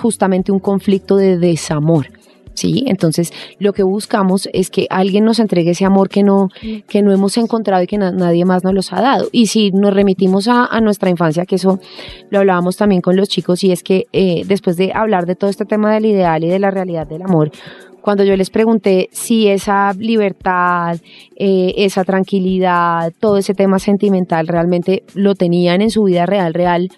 justamente 0.00 0.52
un 0.52 0.60
conflicto 0.60 1.16
de 1.16 1.38
desamor. 1.38 2.08
¿Sí? 2.54 2.84
Entonces, 2.86 3.32
lo 3.58 3.72
que 3.72 3.82
buscamos 3.82 4.48
es 4.52 4.70
que 4.70 4.86
alguien 4.90 5.24
nos 5.24 5.38
entregue 5.38 5.72
ese 5.72 5.84
amor 5.84 6.08
que 6.08 6.22
no, 6.22 6.48
que 6.88 7.02
no 7.02 7.12
hemos 7.12 7.36
encontrado 7.36 7.82
y 7.82 7.86
que 7.86 7.98
na 7.98 8.10
nadie 8.10 8.44
más 8.44 8.64
nos 8.64 8.74
los 8.74 8.92
ha 8.92 9.00
dado. 9.00 9.28
Y 9.32 9.46
si 9.46 9.70
nos 9.70 9.92
remitimos 9.92 10.48
a, 10.48 10.66
a, 10.66 10.80
nuestra 10.80 11.10
infancia, 11.10 11.44
que 11.44 11.56
eso 11.56 11.80
lo 12.30 12.38
hablábamos 12.38 12.76
también 12.76 13.02
con 13.02 13.16
los 13.16 13.28
chicos, 13.28 13.62
y 13.64 13.72
es 13.72 13.82
que 13.82 14.06
eh, 14.12 14.42
después 14.46 14.76
de 14.76 14.92
hablar 14.94 15.26
de 15.26 15.36
todo 15.36 15.50
este 15.50 15.64
tema 15.64 15.92
del 15.92 16.06
ideal 16.06 16.44
y 16.44 16.48
de 16.48 16.58
la 16.58 16.70
realidad 16.70 17.06
del 17.06 17.22
amor, 17.22 17.50
cuando 18.04 18.22
yo 18.22 18.36
les 18.36 18.50
pregunté 18.50 19.08
si 19.12 19.48
esa 19.48 19.94
libertad, 19.94 20.98
eh, 21.36 21.72
esa 21.78 22.04
tranquilidad, 22.04 23.14
todo 23.18 23.38
ese 23.38 23.54
tema 23.54 23.78
sentimental 23.78 24.46
realmente 24.46 25.04
lo 25.14 25.34
tenían 25.34 25.80
en 25.80 25.88
su 25.88 26.04
vida 26.04 26.26
real, 26.26 26.52
real, 26.52 26.90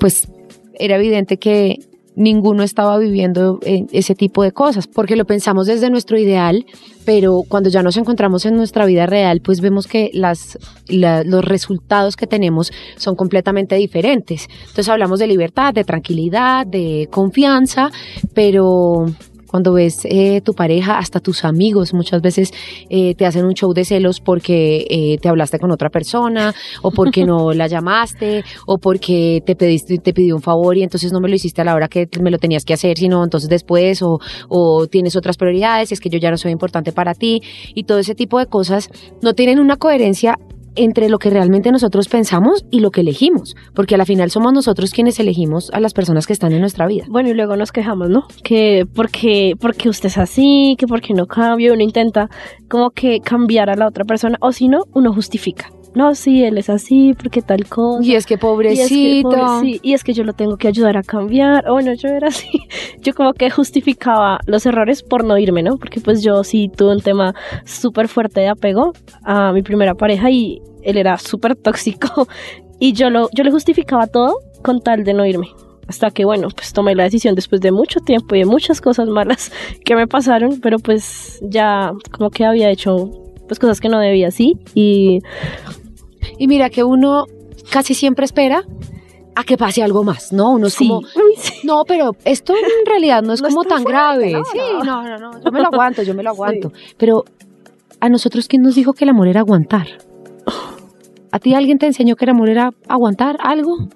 pues 0.00 0.28
era 0.74 0.96
evidente 0.96 1.36
que 1.36 1.78
ninguno 2.16 2.62
estaba 2.62 2.98
viviendo 2.98 3.58
ese 3.62 4.14
tipo 4.14 4.42
de 4.42 4.52
cosas, 4.52 4.86
porque 4.86 5.16
lo 5.16 5.24
pensamos 5.24 5.66
desde 5.66 5.90
nuestro 5.90 6.18
ideal, 6.18 6.64
pero 7.04 7.42
cuando 7.46 7.68
ya 7.70 7.82
nos 7.82 7.96
encontramos 7.96 8.46
en 8.46 8.56
nuestra 8.56 8.86
vida 8.86 9.06
real, 9.06 9.40
pues 9.40 9.60
vemos 9.60 9.86
que 9.86 10.10
las, 10.14 10.58
la, 10.88 11.24
los 11.24 11.44
resultados 11.44 12.16
que 12.16 12.26
tenemos 12.26 12.72
son 12.96 13.16
completamente 13.16 13.74
diferentes. 13.76 14.48
Entonces 14.60 14.88
hablamos 14.88 15.18
de 15.18 15.26
libertad, 15.26 15.74
de 15.74 15.84
tranquilidad, 15.84 16.66
de 16.66 17.08
confianza, 17.10 17.90
pero 18.32 19.06
cuando 19.54 19.72
ves 19.72 20.00
eh, 20.02 20.40
tu 20.40 20.52
pareja, 20.52 20.98
hasta 20.98 21.20
tus 21.20 21.44
amigos 21.44 21.94
muchas 21.94 22.20
veces 22.20 22.50
eh, 22.90 23.14
te 23.14 23.24
hacen 23.24 23.44
un 23.44 23.54
show 23.54 23.72
de 23.72 23.84
celos 23.84 24.18
porque 24.18 24.84
eh, 24.90 25.16
te 25.18 25.28
hablaste 25.28 25.60
con 25.60 25.70
otra 25.70 25.90
persona 25.90 26.52
o 26.82 26.90
porque 26.90 27.24
no 27.24 27.52
la 27.54 27.68
llamaste 27.68 28.42
o 28.66 28.78
porque 28.78 29.44
te 29.46 29.54
pediste 29.54 29.98
te 29.98 30.12
pidió 30.12 30.34
un 30.34 30.42
favor 30.42 30.76
y 30.76 30.82
entonces 30.82 31.12
no 31.12 31.20
me 31.20 31.28
lo 31.28 31.36
hiciste 31.36 31.60
a 31.60 31.64
la 31.64 31.76
hora 31.76 31.86
que 31.86 32.08
me 32.20 32.32
lo 32.32 32.38
tenías 32.38 32.64
que 32.64 32.74
hacer, 32.74 32.98
sino 32.98 33.22
entonces 33.22 33.48
después 33.48 34.02
o, 34.02 34.18
o 34.48 34.88
tienes 34.88 35.14
otras 35.14 35.36
prioridades, 35.36 35.92
es 35.92 36.00
que 36.00 36.10
yo 36.10 36.18
ya 36.18 36.32
no 36.32 36.36
soy 36.36 36.50
importante 36.50 36.90
para 36.90 37.14
ti 37.14 37.40
y 37.76 37.84
todo 37.84 38.00
ese 38.00 38.16
tipo 38.16 38.40
de 38.40 38.46
cosas 38.46 38.90
no 39.22 39.34
tienen 39.34 39.60
una 39.60 39.76
coherencia 39.76 40.36
entre 40.76 41.08
lo 41.08 41.18
que 41.18 41.30
realmente 41.30 41.70
nosotros 41.72 42.08
pensamos 42.08 42.64
y 42.70 42.80
lo 42.80 42.90
que 42.90 43.00
elegimos, 43.00 43.54
porque 43.74 43.94
a 43.94 43.98
la 43.98 44.04
final 44.04 44.30
somos 44.30 44.52
nosotros 44.52 44.92
quienes 44.92 45.18
elegimos 45.20 45.70
a 45.72 45.80
las 45.80 45.92
personas 45.92 46.26
que 46.26 46.32
están 46.32 46.52
en 46.52 46.60
nuestra 46.60 46.86
vida. 46.86 47.04
Bueno, 47.08 47.30
y 47.30 47.34
luego 47.34 47.56
nos 47.56 47.72
quejamos, 47.72 48.10
¿no? 48.10 48.26
Que 48.42 48.86
porque, 48.92 49.54
porque 49.60 49.88
usted 49.88 50.06
es 50.06 50.18
así, 50.18 50.76
que 50.78 50.86
porque 50.86 51.14
no 51.14 51.26
cambia, 51.26 51.72
uno 51.72 51.82
intenta 51.82 52.28
como 52.68 52.90
que 52.90 53.20
cambiar 53.20 53.70
a 53.70 53.76
la 53.76 53.86
otra 53.86 54.04
persona, 54.04 54.36
o 54.40 54.52
si 54.52 54.68
no, 54.68 54.84
uno 54.92 55.12
justifica 55.12 55.70
no, 55.94 56.14
sí, 56.16 56.44
él 56.44 56.58
es 56.58 56.68
así, 56.68 57.14
porque 57.14 57.40
tal 57.40 57.66
cosa. 57.66 58.04
Y 58.04 58.16
es 58.16 58.26
que 58.26 58.36
pobrecito. 58.36 58.80
Y 58.80 58.82
es 58.82 58.88
que, 58.88 59.22
pobre, 59.22 59.80
y 59.82 59.92
es 59.94 60.02
que 60.02 60.12
yo 60.12 60.24
lo 60.24 60.32
tengo 60.32 60.56
que 60.56 60.66
ayudar 60.66 60.96
a 60.96 61.02
cambiar. 61.02 61.68
O 61.68 61.74
oh, 61.74 61.80
no, 61.80 61.92
yo 61.94 62.08
era 62.08 62.28
así. 62.28 62.48
Yo 63.00 63.14
como 63.14 63.34
que 63.34 63.50
justificaba 63.50 64.40
los 64.46 64.64
errores 64.66 65.02
por 65.02 65.24
no 65.24 65.36
irme, 65.36 65.62
¿no? 65.62 65.76
Porque 65.76 66.00
pues 66.00 66.22
yo 66.22 66.42
sí 66.42 66.70
tuve 66.74 66.92
un 66.92 67.02
tema 67.02 67.34
súper 67.64 68.08
fuerte 68.08 68.40
de 68.40 68.48
apego 68.48 68.94
a 69.22 69.52
mi 69.52 69.62
primera 69.62 69.94
pareja 69.94 70.30
y 70.30 70.62
él 70.82 70.96
era 70.96 71.18
súper 71.18 71.56
tóxico. 71.56 72.26
Y 72.80 72.92
yo, 72.92 73.08
lo, 73.08 73.30
yo 73.32 73.44
le 73.44 73.52
justificaba 73.52 74.08
todo 74.08 74.40
con 74.62 74.80
tal 74.80 75.04
de 75.04 75.14
no 75.14 75.24
irme 75.24 75.46
hasta 75.86 76.10
que 76.10 76.24
bueno, 76.24 76.48
pues 76.54 76.72
tomé 76.72 76.94
la 76.94 77.04
decisión 77.04 77.34
después 77.34 77.60
de 77.60 77.70
mucho 77.70 78.00
tiempo 78.00 78.34
y 78.34 78.40
de 78.40 78.46
muchas 78.46 78.80
cosas 78.80 79.08
malas 79.08 79.52
que 79.84 79.94
me 79.94 80.06
pasaron, 80.06 80.60
pero 80.60 80.78
pues 80.80 81.38
ya 81.42 81.92
como 82.10 82.30
que 82.30 82.44
había 82.44 82.70
hecho 82.70 83.10
pues 83.46 83.58
cosas 83.58 83.80
que 83.80 83.88
no 83.88 84.00
debía, 84.00 84.30
sí, 84.30 84.58
y 84.74 85.20
y 86.38 86.48
mira 86.48 86.70
que 86.70 86.84
uno 86.84 87.26
casi 87.70 87.94
siempre 87.94 88.24
espera 88.24 88.64
a 89.36 89.44
que 89.44 89.56
pase 89.56 89.82
algo 89.82 90.04
más, 90.04 90.32
¿no? 90.32 90.50
Uno 90.50 90.68
es 90.68 90.74
sí. 90.74 90.88
como, 90.88 91.02
no, 91.64 91.84
pero 91.84 92.16
esto 92.24 92.54
en 92.54 92.86
realidad 92.86 93.22
no 93.22 93.32
es 93.32 93.42
no 93.42 93.48
como 93.48 93.64
tan 93.64 93.82
fuerte, 93.82 93.90
grave. 93.90 94.32
no, 94.32 94.44
sí, 94.44 94.58
no. 94.58 94.84
no, 94.84 95.02
no, 95.02 95.18
no, 95.18 95.42
yo 95.42 95.50
me 95.50 95.60
lo 95.60 95.66
aguanto, 95.66 96.02
yo 96.02 96.14
me 96.14 96.22
lo 96.22 96.30
aguanto. 96.34 96.70
Sí. 96.70 96.94
Pero 96.96 97.24
a 98.00 98.08
nosotros, 98.08 98.48
¿quién 98.48 98.62
nos 98.62 98.74
dijo 98.74 98.92
que 98.92 99.04
el 99.04 99.10
amor 99.10 99.28
era 99.28 99.40
aguantar? 99.40 99.86
¿A 101.30 101.38
ti 101.40 101.54
alguien 101.54 101.78
te 101.78 101.86
enseñó 101.86 102.14
que 102.14 102.26
el 102.26 102.30
amor 102.30 102.48
era 102.48 102.72
aguantar 102.86 103.38
algo? 103.40 103.88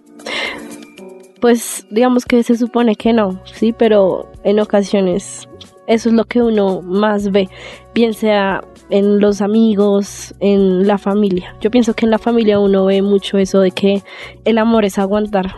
Pues 1.40 1.86
digamos 1.90 2.24
que 2.24 2.42
se 2.42 2.56
supone 2.56 2.96
que 2.96 3.12
no, 3.12 3.40
sí, 3.44 3.72
pero 3.72 4.28
en 4.42 4.58
ocasiones 4.58 5.48
eso 5.86 6.08
es 6.08 6.14
lo 6.14 6.24
que 6.24 6.42
uno 6.42 6.82
más 6.82 7.30
ve, 7.30 7.48
bien 7.94 8.12
sea 8.12 8.60
en 8.90 9.20
los 9.20 9.40
amigos, 9.40 10.34
en 10.40 10.86
la 10.86 10.98
familia. 10.98 11.54
Yo 11.60 11.70
pienso 11.70 11.94
que 11.94 12.06
en 12.06 12.10
la 12.10 12.18
familia 12.18 12.58
uno 12.58 12.86
ve 12.86 13.02
mucho 13.02 13.38
eso 13.38 13.60
de 13.60 13.70
que 13.70 14.02
el 14.44 14.58
amor 14.58 14.84
es 14.84 14.98
aguantar. 14.98 15.54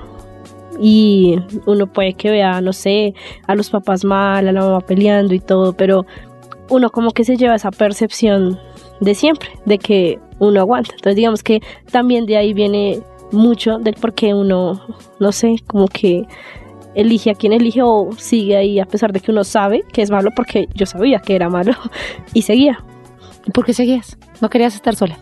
Y 0.80 1.38
uno 1.66 1.86
puede 1.86 2.14
que 2.14 2.30
vea, 2.30 2.60
no 2.60 2.72
sé, 2.72 3.14
a 3.46 3.54
los 3.54 3.70
papás 3.70 4.04
mal, 4.04 4.48
a 4.48 4.52
la 4.52 4.62
mamá 4.62 4.80
peleando 4.80 5.34
y 5.34 5.40
todo, 5.40 5.74
pero 5.74 6.06
uno 6.70 6.90
como 6.90 7.10
que 7.10 7.24
se 7.24 7.36
lleva 7.36 7.54
esa 7.54 7.70
percepción 7.70 8.58
de 9.00 9.14
siempre, 9.14 9.50
de 9.66 9.78
que 9.78 10.18
uno 10.38 10.60
aguanta. 10.60 10.92
Entonces 10.92 11.16
digamos 11.16 11.42
que 11.42 11.60
también 11.90 12.24
de 12.24 12.36
ahí 12.36 12.54
viene 12.54 13.02
mucho 13.32 13.78
del 13.78 13.94
por 13.94 14.14
qué 14.14 14.34
uno, 14.34 14.80
no 15.18 15.32
sé, 15.32 15.56
como 15.66 15.86
que 15.86 16.24
elige 16.94 17.30
a 17.30 17.34
quien 17.34 17.52
elige 17.52 17.82
o 17.82 18.10
sigue 18.16 18.56
ahí 18.56 18.80
a 18.80 18.84
pesar 18.84 19.12
de 19.12 19.20
que 19.20 19.30
uno 19.30 19.44
sabe 19.44 19.82
que 19.92 20.02
es 20.02 20.10
malo 20.10 20.30
porque 20.34 20.68
yo 20.74 20.86
sabía 20.86 21.20
que 21.20 21.36
era 21.36 21.48
malo 21.48 21.72
y 22.34 22.42
seguía. 22.42 22.82
¿Y 23.50 23.52
por 23.52 23.64
qué 23.64 23.74
seguías? 23.74 24.16
¿No 24.40 24.48
querías 24.48 24.76
estar 24.76 24.94
sola? 24.94 25.18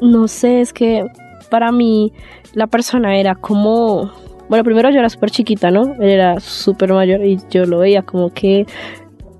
No 0.00 0.28
sé, 0.28 0.62
es 0.62 0.72
que 0.72 1.04
para 1.50 1.72
mí 1.72 2.10
la 2.54 2.68
persona 2.68 3.18
era 3.18 3.34
como... 3.34 4.10
Bueno, 4.48 4.64
primero 4.64 4.88
yo 4.88 5.00
era 5.00 5.10
súper 5.10 5.30
chiquita, 5.30 5.70
¿no? 5.70 5.94
Él 6.00 6.08
era 6.08 6.40
súper 6.40 6.94
mayor 6.94 7.22
y 7.22 7.38
yo 7.50 7.66
lo 7.66 7.80
veía 7.80 8.00
como 8.00 8.32
que, 8.32 8.64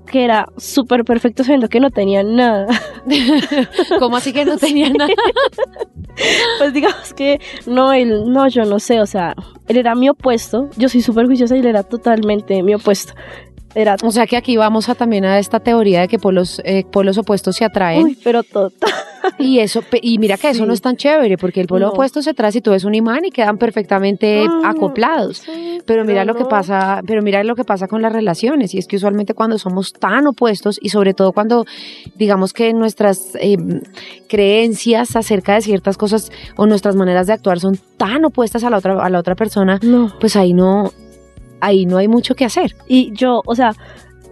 que 0.05 0.23
era 0.23 0.47
súper 0.55 1.03
perfecto 1.03 1.43
sabiendo 1.43 1.67
que 1.67 1.79
no 1.79 1.89
tenía 1.89 2.21
nada. 2.21 2.67
¿Cómo 3.99 4.17
así 4.17 4.33
que 4.33 4.45
no 4.45 4.57
tenía 4.57 4.91
nada? 4.91 5.09
pues 6.59 6.73
digamos 6.73 7.11
que 7.15 7.39
no, 7.65 7.91
él, 7.91 8.31
no, 8.31 8.47
yo 8.49 8.65
no 8.65 8.77
sé, 8.77 9.01
o 9.01 9.07
sea, 9.07 9.33
él 9.67 9.77
era 9.77 9.95
mi 9.95 10.09
opuesto, 10.09 10.69
yo 10.77 10.89
soy 10.89 11.01
súper 11.01 11.25
juiciosa 11.25 11.55
y 11.55 11.61
él 11.61 11.65
era 11.65 11.81
totalmente 11.81 12.61
mi 12.61 12.75
opuesto. 12.75 13.13
Era, 13.75 13.97
O 14.03 14.11
sea 14.11 14.25
que 14.25 14.37
aquí 14.37 14.55
vamos 14.57 14.87
a 14.89 14.95
también 14.95 15.25
a 15.25 15.37
esta 15.37 15.59
teoría 15.59 16.01
de 16.01 16.07
que 16.07 16.17
polos, 16.17 16.61
eh, 16.63 16.85
polos 16.89 17.17
opuestos 17.17 17.57
se 17.57 17.65
atraen. 17.65 18.03
uy, 18.03 18.17
pero 18.23 18.41
total. 18.43 18.89
Y 19.39 19.57
eso, 19.59 19.83
y 20.03 20.19
mira 20.19 20.37
que 20.37 20.49
eso 20.51 20.65
no 20.67 20.73
es 20.73 20.81
tan 20.81 20.95
chévere, 20.97 21.37
porque 21.37 21.59
el 21.59 21.67
polo 21.67 21.87
No. 21.87 21.91
opuesto 21.93 22.21
se 22.21 22.33
trae 22.35 22.51
si 22.51 22.61
tú 22.61 22.69
eres 22.69 22.83
un 22.83 22.93
imán 22.93 23.25
y 23.25 23.31
quedan 23.31 23.57
perfectamente 23.57 24.45
Ah, 24.47 24.69
acoplados. 24.69 25.39
sí, 25.39 25.79
Pero 25.85 26.05
mira 26.05 26.23
lo 26.25 26.35
que 26.35 26.45
pasa, 26.45 27.01
pero 27.05 27.21
mira 27.23 27.43
lo 27.43 27.55
que 27.55 27.63
pasa 27.63 27.87
con 27.87 28.01
las 28.03 28.13
relaciones, 28.13 28.73
y 28.75 28.77
es 28.77 28.87
que 28.87 28.95
usualmente 28.97 29.33
cuando 29.33 29.57
somos 29.57 29.93
tan 29.93 30.27
opuestos, 30.27 30.77
y 30.81 30.89
sobre 30.89 31.13
todo 31.15 31.31
cuando 31.33 31.65
digamos 32.15 32.53
que 32.53 32.71
nuestras 32.73 33.35
eh, 33.41 33.57
creencias 34.27 35.15
acerca 35.15 35.55
de 35.55 35.61
ciertas 35.61 35.97
cosas 35.97 36.31
o 36.55 36.65
nuestras 36.65 36.95
maneras 36.95 37.27
de 37.27 37.33
actuar 37.33 37.59
son 37.59 37.77
tan 37.97 38.25
opuestas 38.25 38.63
a 38.63 38.69
la 38.69 38.77
otra, 38.77 39.03
a 39.03 39.09
la 39.09 39.19
otra 39.19 39.35
persona, 39.35 39.79
No. 39.81 40.13
pues 40.19 40.35
ahí 40.35 40.53
no, 40.53 40.91
ahí 41.65 41.85
no 41.85 41.97
hay 41.97 42.07
mucho 42.07 42.35
que 42.35 42.45
hacer. 42.45 42.75
Y 42.87 43.11
yo, 43.13 43.41
o 43.45 43.55
sea, 43.55 43.73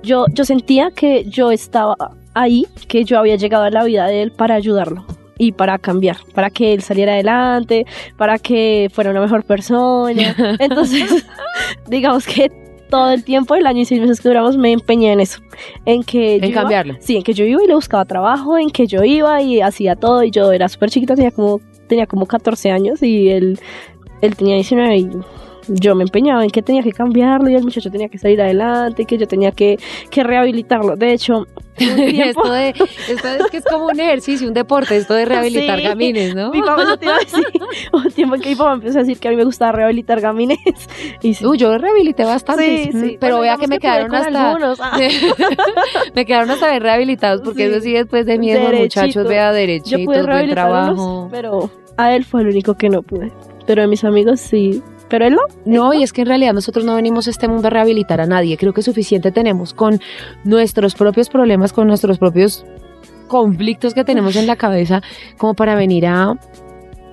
yo, 0.03 0.25
yo 0.33 0.45
sentía 0.45 0.91
que 0.91 1.25
yo 1.25 1.51
estaba 1.51 1.95
ahí, 2.33 2.65
que 2.87 3.03
yo 3.03 3.19
había 3.19 3.35
llegado 3.35 3.63
a 3.63 3.69
la 3.69 3.83
vida 3.83 4.05
de 4.07 4.21
él 4.23 4.31
para 4.31 4.55
ayudarlo 4.55 5.05
y 5.37 5.51
para 5.51 5.77
cambiar, 5.79 6.17
para 6.35 6.49
que 6.49 6.73
él 6.73 6.81
saliera 6.81 7.13
adelante, 7.13 7.85
para 8.17 8.37
que 8.37 8.89
fuera 8.93 9.11
una 9.11 9.21
mejor 9.21 9.43
persona. 9.43 10.35
Entonces, 10.59 11.25
digamos 11.87 12.25
que 12.25 12.51
todo 12.89 13.09
el 13.11 13.23
tiempo, 13.23 13.55
el 13.55 13.65
año 13.65 13.81
y 13.81 13.85
seis 13.85 13.99
meses 14.01 14.21
que 14.21 14.29
duramos, 14.29 14.55
me 14.57 14.71
empeñé 14.71 15.13
en 15.13 15.19
eso, 15.21 15.39
en 15.85 16.03
que 16.03 16.37
yo 16.39 16.45
En 16.45 16.51
iba- 16.51 16.61
cambiarlo. 16.61 16.95
Sí, 16.99 17.17
en 17.17 17.23
que 17.23 17.33
yo 17.33 17.43
iba 17.45 17.63
y 17.63 17.67
le 17.67 17.73
buscaba 17.73 18.05
trabajo, 18.05 18.57
en 18.57 18.69
que 18.69 18.85
yo 18.85 19.03
iba 19.03 19.41
y 19.41 19.61
hacía 19.61 19.95
todo 19.95 20.23
y 20.23 20.29
yo 20.29 20.51
era 20.51 20.69
súper 20.69 20.91
chiquita, 20.91 21.15
tenía 21.15 21.31
como, 21.31 21.59
tenía 21.87 22.05
como 22.05 22.27
14 22.27 22.69
años 22.71 23.01
y 23.01 23.29
él, 23.29 23.59
él 24.21 24.35
tenía 24.35 24.55
19 24.55 24.97
y 24.97 25.09
yo 25.67 25.95
me 25.95 26.03
empeñaba 26.03 26.43
en 26.43 26.49
que 26.49 26.61
tenía 26.61 26.83
que 26.83 26.91
cambiarlo 26.91 27.49
y 27.49 27.55
el 27.55 27.63
muchacho 27.63 27.89
tenía 27.91 28.09
que 28.09 28.17
salir 28.17 28.41
adelante, 28.41 29.05
que 29.05 29.17
yo 29.17 29.27
tenía 29.27 29.51
que, 29.51 29.77
que 30.09 30.23
rehabilitarlo. 30.23 30.95
De 30.95 31.13
hecho, 31.13 31.45
Esto, 31.75 32.51
de, 32.51 32.69
esto 32.69 33.27
es 33.27 33.49
que 33.49 33.57
es 33.57 33.65
como 33.65 33.87
un 33.87 33.99
ejercicio, 33.99 34.47
un 34.47 34.53
deporte, 34.53 34.95
esto 34.95 35.15
de 35.15 35.25
rehabilitar 35.25 35.79
Sí. 35.79 35.83
gamines, 35.85 36.35
¿no? 36.35 36.51
mi 36.51 36.61
papá 36.61 36.83
eso 36.83 36.97
te 36.97 37.05
iba 37.05 37.15
a 37.15 37.19
decir, 37.19 37.43
un 37.91 38.11
tiempo 38.11 38.35
que 38.35 38.49
mi 38.49 38.55
papá 38.55 38.73
empezó 38.73 38.99
a 38.99 39.01
decir 39.01 39.17
que 39.19 39.27
a 39.27 39.31
mí 39.31 39.37
me 39.37 39.43
gustaba 39.43 39.71
rehabilitar 39.71 40.21
gamines. 40.21 40.59
Y 41.23 41.33
sí, 41.33 41.43
Uy, 41.45 41.57
yo 41.57 41.75
rehabilité 41.77 42.25
bastante, 42.25 42.63
sí, 42.63 42.91
sí. 42.91 43.17
pero 43.19 43.37
Bueno, 43.37 43.41
vea 43.41 43.57
que 43.57 43.67
me 43.67 43.79
quedaron 43.79 44.13
hasta. 44.13 44.51
Ah, 44.79 44.97
me 46.15 46.25
quedaron 46.25 46.51
hasta 46.51 46.69
bien 46.69 46.83
rehabilitados 46.83 47.41
porque 47.41 47.65
eso 47.67 47.81
sí 47.81 47.93
después 47.93 48.25
de 48.25 48.37
Derechito. 48.37 48.77
muchachos 48.79 49.27
vea 49.27 49.49
yo 49.49 49.55
derechitos, 49.55 50.05
pude 50.05 50.23
buen 50.23 50.49
trabajo. 50.49 51.27
pero 51.31 51.69
a 51.97 52.15
él 52.15 52.23
fue 52.23 52.41
el 52.41 52.47
único 52.49 52.75
que 52.75 52.89
no 52.89 53.01
pude. 53.01 53.31
Pero 53.65 53.81
de 53.81 53.87
mis 53.87 54.03
amigos 54.03 54.39
sí. 54.41 54.81
Pero 55.13 55.27
él 55.27 55.35
no. 55.35 55.41
No, 55.65 55.93
y 55.93 56.01
es 56.01 56.11
que 56.11 56.21
en 56.21 56.27
realidad 56.27 56.53
nosotros 56.53 56.85
no 56.85 56.95
venimos 56.95 57.27
a 57.27 57.29
este 57.29 57.47
mundo 57.47 57.67
a 57.67 57.69
rehabilitar 57.69 58.19
a 58.19 58.25
nadie. 58.25 58.57
Creo 58.57 58.73
que 58.73 58.81
suficiente 58.81 59.31
tenemos 59.31 59.75
con 59.75 60.01
nuestros 60.43 60.95
propios 60.95 61.29
problemas, 61.29 61.71
con 61.71 61.85
nuestros 61.85 62.17
propios 62.17 62.65
conflictos 63.27 63.93
que 63.93 64.03
tenemos 64.03 64.35
en 64.35 64.47
la 64.47 64.55
cabeza, 64.55 65.03
como 65.37 65.53
para 65.53 65.75
venir 65.75 66.07
a, 66.07 66.31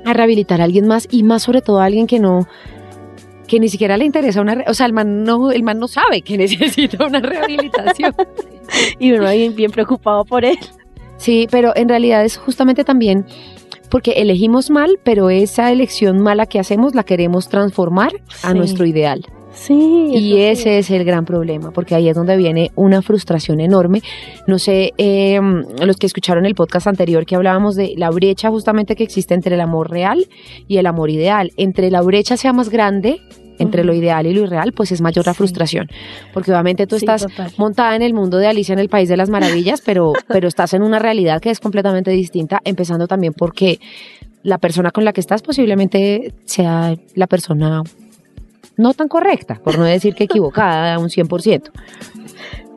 a 0.06 0.12
rehabilitar 0.14 0.62
a 0.62 0.64
alguien 0.64 0.86
más 0.86 1.08
y 1.10 1.24
más 1.24 1.42
sobre 1.42 1.60
todo 1.60 1.78
a 1.80 1.84
alguien 1.84 2.06
que 2.06 2.18
no 2.18 2.48
que 3.46 3.60
ni 3.60 3.68
siquiera 3.68 3.98
le 3.98 4.06
interesa 4.06 4.40
una, 4.40 4.64
o 4.66 4.72
sea, 4.72 4.86
el 4.86 4.94
man 4.94 5.22
no 5.22 5.50
el 5.50 5.62
man 5.62 5.78
no 5.78 5.86
sabe 5.86 6.22
que 6.22 6.38
necesita 6.38 7.04
una 7.04 7.20
rehabilitación. 7.20 8.14
Y 8.98 9.12
uno 9.12 9.28
bien 9.28 9.72
preocupado 9.72 10.24
por 10.24 10.46
él. 10.46 10.56
Sí, 11.18 11.48
pero 11.50 11.76
en 11.76 11.88
realidad 11.88 12.24
es 12.24 12.38
justamente 12.38 12.82
también 12.82 13.26
porque 13.90 14.12
elegimos 14.12 14.70
mal, 14.70 14.98
pero 15.02 15.30
esa 15.30 15.70
elección 15.72 16.20
mala 16.20 16.46
que 16.46 16.58
hacemos 16.58 16.94
la 16.94 17.04
queremos 17.04 17.48
transformar 17.48 18.12
a 18.42 18.52
Sí. 18.52 18.56
nuestro 18.58 18.86
ideal. 18.86 19.24
Sí. 19.52 20.12
Y 20.14 20.18
sí. 20.30 20.40
ese 20.40 20.78
es 20.78 20.90
el 20.90 21.04
gran 21.04 21.24
problema, 21.24 21.72
porque 21.72 21.94
ahí 21.96 22.08
es 22.08 22.14
donde 22.14 22.36
viene 22.36 22.70
una 22.76 23.02
frustración 23.02 23.58
enorme. 23.60 24.00
No 24.46 24.58
sé, 24.60 24.92
eh, 24.96 25.40
los 25.84 25.96
que 25.96 26.06
escucharon 26.06 26.46
el 26.46 26.54
podcast 26.54 26.86
anterior 26.86 27.26
que 27.26 27.34
hablábamos 27.34 27.74
de 27.74 27.94
la 27.96 28.10
brecha 28.10 28.48
justamente 28.48 28.94
que 28.94 29.02
existe 29.02 29.34
entre 29.34 29.56
el 29.56 29.60
amor 29.60 29.90
real 29.90 30.24
y 30.68 30.76
el 30.76 30.86
amor 30.86 31.10
ideal. 31.10 31.50
Entre 31.56 31.90
la 31.90 32.00
brecha 32.00 32.36
sea 32.36 32.52
más 32.52 32.68
grande, 32.70 33.20
entre 33.60 33.84
lo 33.84 33.94
ideal 33.94 34.26
y 34.26 34.34
lo 34.34 34.42
irreal, 34.42 34.72
pues 34.72 34.90
es 34.92 35.00
mayor 35.00 35.26
la 35.26 35.32
Sí. 35.34 35.38
frustración. 35.38 35.88
Porque 36.32 36.50
obviamente 36.50 36.86
tú 36.86 36.98
Sí, 36.98 37.04
estás 37.04 37.22
total. 37.26 37.52
montada 37.58 37.94
en 37.96 38.02
el 38.02 38.14
mundo 38.14 38.38
de 38.38 38.46
Alicia 38.48 38.72
en 38.72 38.78
el 38.78 38.88
País 38.88 39.08
de 39.08 39.16
las 39.16 39.30
Maravillas, 39.30 39.80
pero, 39.84 40.12
pero 40.28 40.48
estás 40.48 40.74
en 40.74 40.82
una 40.82 40.98
realidad 40.98 41.40
que 41.40 41.50
es 41.50 41.60
completamente 41.60 42.10
distinta, 42.10 42.60
empezando 42.64 43.06
también 43.06 43.32
porque 43.34 43.78
la 44.42 44.58
persona 44.58 44.90
con 44.90 45.04
la 45.04 45.12
que 45.12 45.20
estás 45.20 45.42
posiblemente 45.42 46.32
sea 46.46 46.94
la 47.14 47.26
persona 47.26 47.82
no 48.76 48.94
tan 48.94 49.08
correcta, 49.08 49.60
por 49.62 49.78
no 49.78 49.84
decir 49.84 50.14
que 50.14 50.24
equivocada 50.24 50.94
a 50.94 50.98
un 50.98 51.10
100%. 51.10 51.70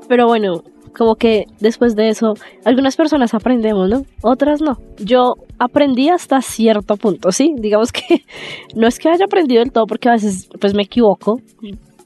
Pero 0.10 0.28
bueno, 0.28 0.64
como 0.96 1.16
que 1.16 1.46
después 1.60 1.96
de 1.96 2.10
eso, 2.10 2.36
algunas 2.66 2.96
personas 2.96 3.34
aprendemos, 3.34 3.90
¿no? 3.90 4.04
Otras 4.22 4.62
no. 4.62 4.78
Yo 4.98 5.36
aprendí 5.60 6.10
hasta 6.10 6.42
cierto 6.42 6.98
punto, 6.98 7.32
¿sí? 7.32 7.54
Digamos 7.58 7.92
que 7.92 8.24
no 8.76 8.88
es 8.88 9.00
que 9.00 9.10
haya 9.10 9.26
aprendido 9.26 9.62
del 9.62 9.72
todo 9.72 9.86
porque 9.86 10.10
a 10.10 10.14
veces 10.14 10.50
pues 10.60 10.74
me 10.74 10.84
equivoco 10.84 11.42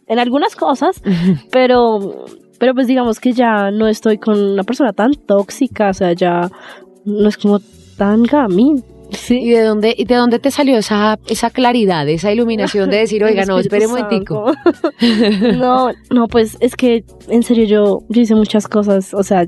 en 0.07 0.19
algunas 0.19 0.55
cosas, 0.55 1.01
pero 1.51 2.25
pero 2.59 2.73
pues 2.73 2.87
digamos 2.87 3.19
que 3.19 3.33
ya 3.33 3.69
no 3.71 3.87
estoy 3.87 4.17
con 4.17 4.39
una 4.39 4.63
persona 4.63 4.91
tan 4.93 5.11
tóxica, 5.13 5.89
o 5.89 5.93
sea, 5.93 6.13
ya 6.13 6.49
no 7.05 7.29
es 7.29 7.37
como 7.37 7.59
tan 7.97 8.23
gamín. 8.23 8.83
¿Y 9.09 9.15
Sí. 9.15 9.49
de 9.49 9.61
dónde, 9.63 9.93
y 9.97 10.05
de 10.05 10.15
dónde 10.15 10.39
te 10.39 10.51
salió 10.51 10.77
esa, 10.77 11.17
esa 11.27 11.49
claridad, 11.49 12.07
esa 12.09 12.31
iluminación 12.31 12.89
de 12.89 12.97
decir, 12.97 13.23
oiga, 13.23 13.45
no, 13.45 13.59
espere 13.59 13.85
un 13.87 13.93
momentico? 13.93 14.51
No, 15.57 15.91
no, 16.11 16.27
pues 16.27 16.57
es 16.59 16.75
que 16.75 17.03
en 17.29 17.43
serio 17.43 17.65
yo, 17.65 17.99
yo 18.09 18.21
hice 18.21 18.35
muchas 18.35 18.67
cosas, 18.67 19.13
o 19.13 19.23
sea, 19.23 19.45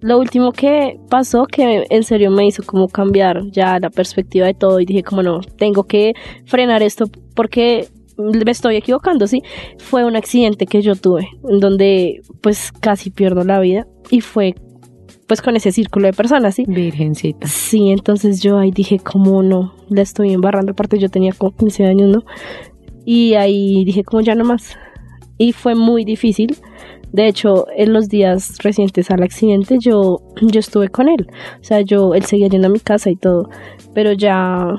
lo 0.00 0.18
último 0.18 0.52
que 0.52 0.98
pasó 1.10 1.46
que 1.46 1.86
en 1.90 2.02
serio 2.04 2.30
me 2.30 2.46
hizo 2.46 2.62
como 2.62 2.88
cambiar 2.88 3.42
ya 3.50 3.78
la 3.80 3.90
perspectiva 3.90 4.46
de 4.46 4.54
todo 4.54 4.80
y 4.80 4.84
dije 4.86 5.02
como 5.02 5.22
no, 5.22 5.40
tengo 5.58 5.84
que 5.84 6.14
frenar 6.46 6.82
esto 6.82 7.06
porque 7.34 7.88
me 8.16 8.50
estoy 8.50 8.76
equivocando, 8.76 9.26
¿sí? 9.26 9.42
Fue 9.78 10.04
un 10.04 10.14
accidente 10.14 10.66
que 10.66 10.82
yo 10.82 10.94
tuve 10.94 11.28
en 11.48 11.58
donde 11.58 12.20
pues 12.42 12.70
casi 12.70 13.10
pierdo 13.10 13.42
la 13.42 13.58
vida 13.58 13.86
y 14.10 14.20
fue 14.20 14.54
pues 15.26 15.40
con 15.40 15.56
ese 15.56 15.72
círculo 15.72 16.06
de 16.06 16.12
personas, 16.12 16.54
¿sí? 16.54 16.64
Virgencita. 16.66 17.46
Sí, 17.46 17.90
entonces 17.90 18.42
yo 18.42 18.58
ahí 18.58 18.70
dije, 18.70 18.98
como 18.98 19.42
no? 19.42 19.74
La 19.88 20.02
estoy 20.02 20.32
embarrando. 20.32 20.72
Aparte, 20.72 20.98
yo 20.98 21.08
tenía 21.08 21.32
como 21.32 21.54
15 21.54 21.86
años, 21.86 22.10
¿no? 22.10 22.24
Y 23.04 23.34
ahí 23.34 23.84
dije, 23.84 24.04
como 24.04 24.22
ya 24.22 24.34
no 24.34 24.44
más. 24.44 24.76
Y 25.38 25.52
fue 25.52 25.74
muy 25.74 26.04
difícil. 26.04 26.56
De 27.12 27.28
hecho, 27.28 27.66
en 27.76 27.92
los 27.92 28.08
días 28.08 28.58
recientes 28.62 29.10
al 29.10 29.22
accidente, 29.22 29.78
yo, 29.78 30.20
yo 30.42 30.60
estuve 30.60 30.88
con 30.88 31.08
él. 31.08 31.28
O 31.60 31.64
sea, 31.64 31.80
yo, 31.80 32.14
él 32.14 32.24
seguía 32.24 32.48
yendo 32.48 32.66
a 32.66 32.70
mi 32.70 32.80
casa 32.80 33.10
y 33.10 33.16
todo. 33.16 33.48
Pero 33.94 34.12
ya, 34.12 34.74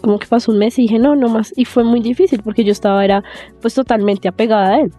como 0.00 0.18
que 0.18 0.26
pasó 0.26 0.52
un 0.52 0.58
mes 0.58 0.78
y 0.78 0.82
dije, 0.82 0.98
no, 0.98 1.16
no 1.16 1.28
más. 1.28 1.52
Y 1.56 1.64
fue 1.64 1.84
muy 1.84 2.00
difícil 2.00 2.40
porque 2.42 2.64
yo 2.64 2.72
estaba, 2.72 3.04
era 3.04 3.24
pues 3.60 3.74
totalmente 3.74 4.28
apegada 4.28 4.74
a 4.74 4.80
él. 4.80 4.92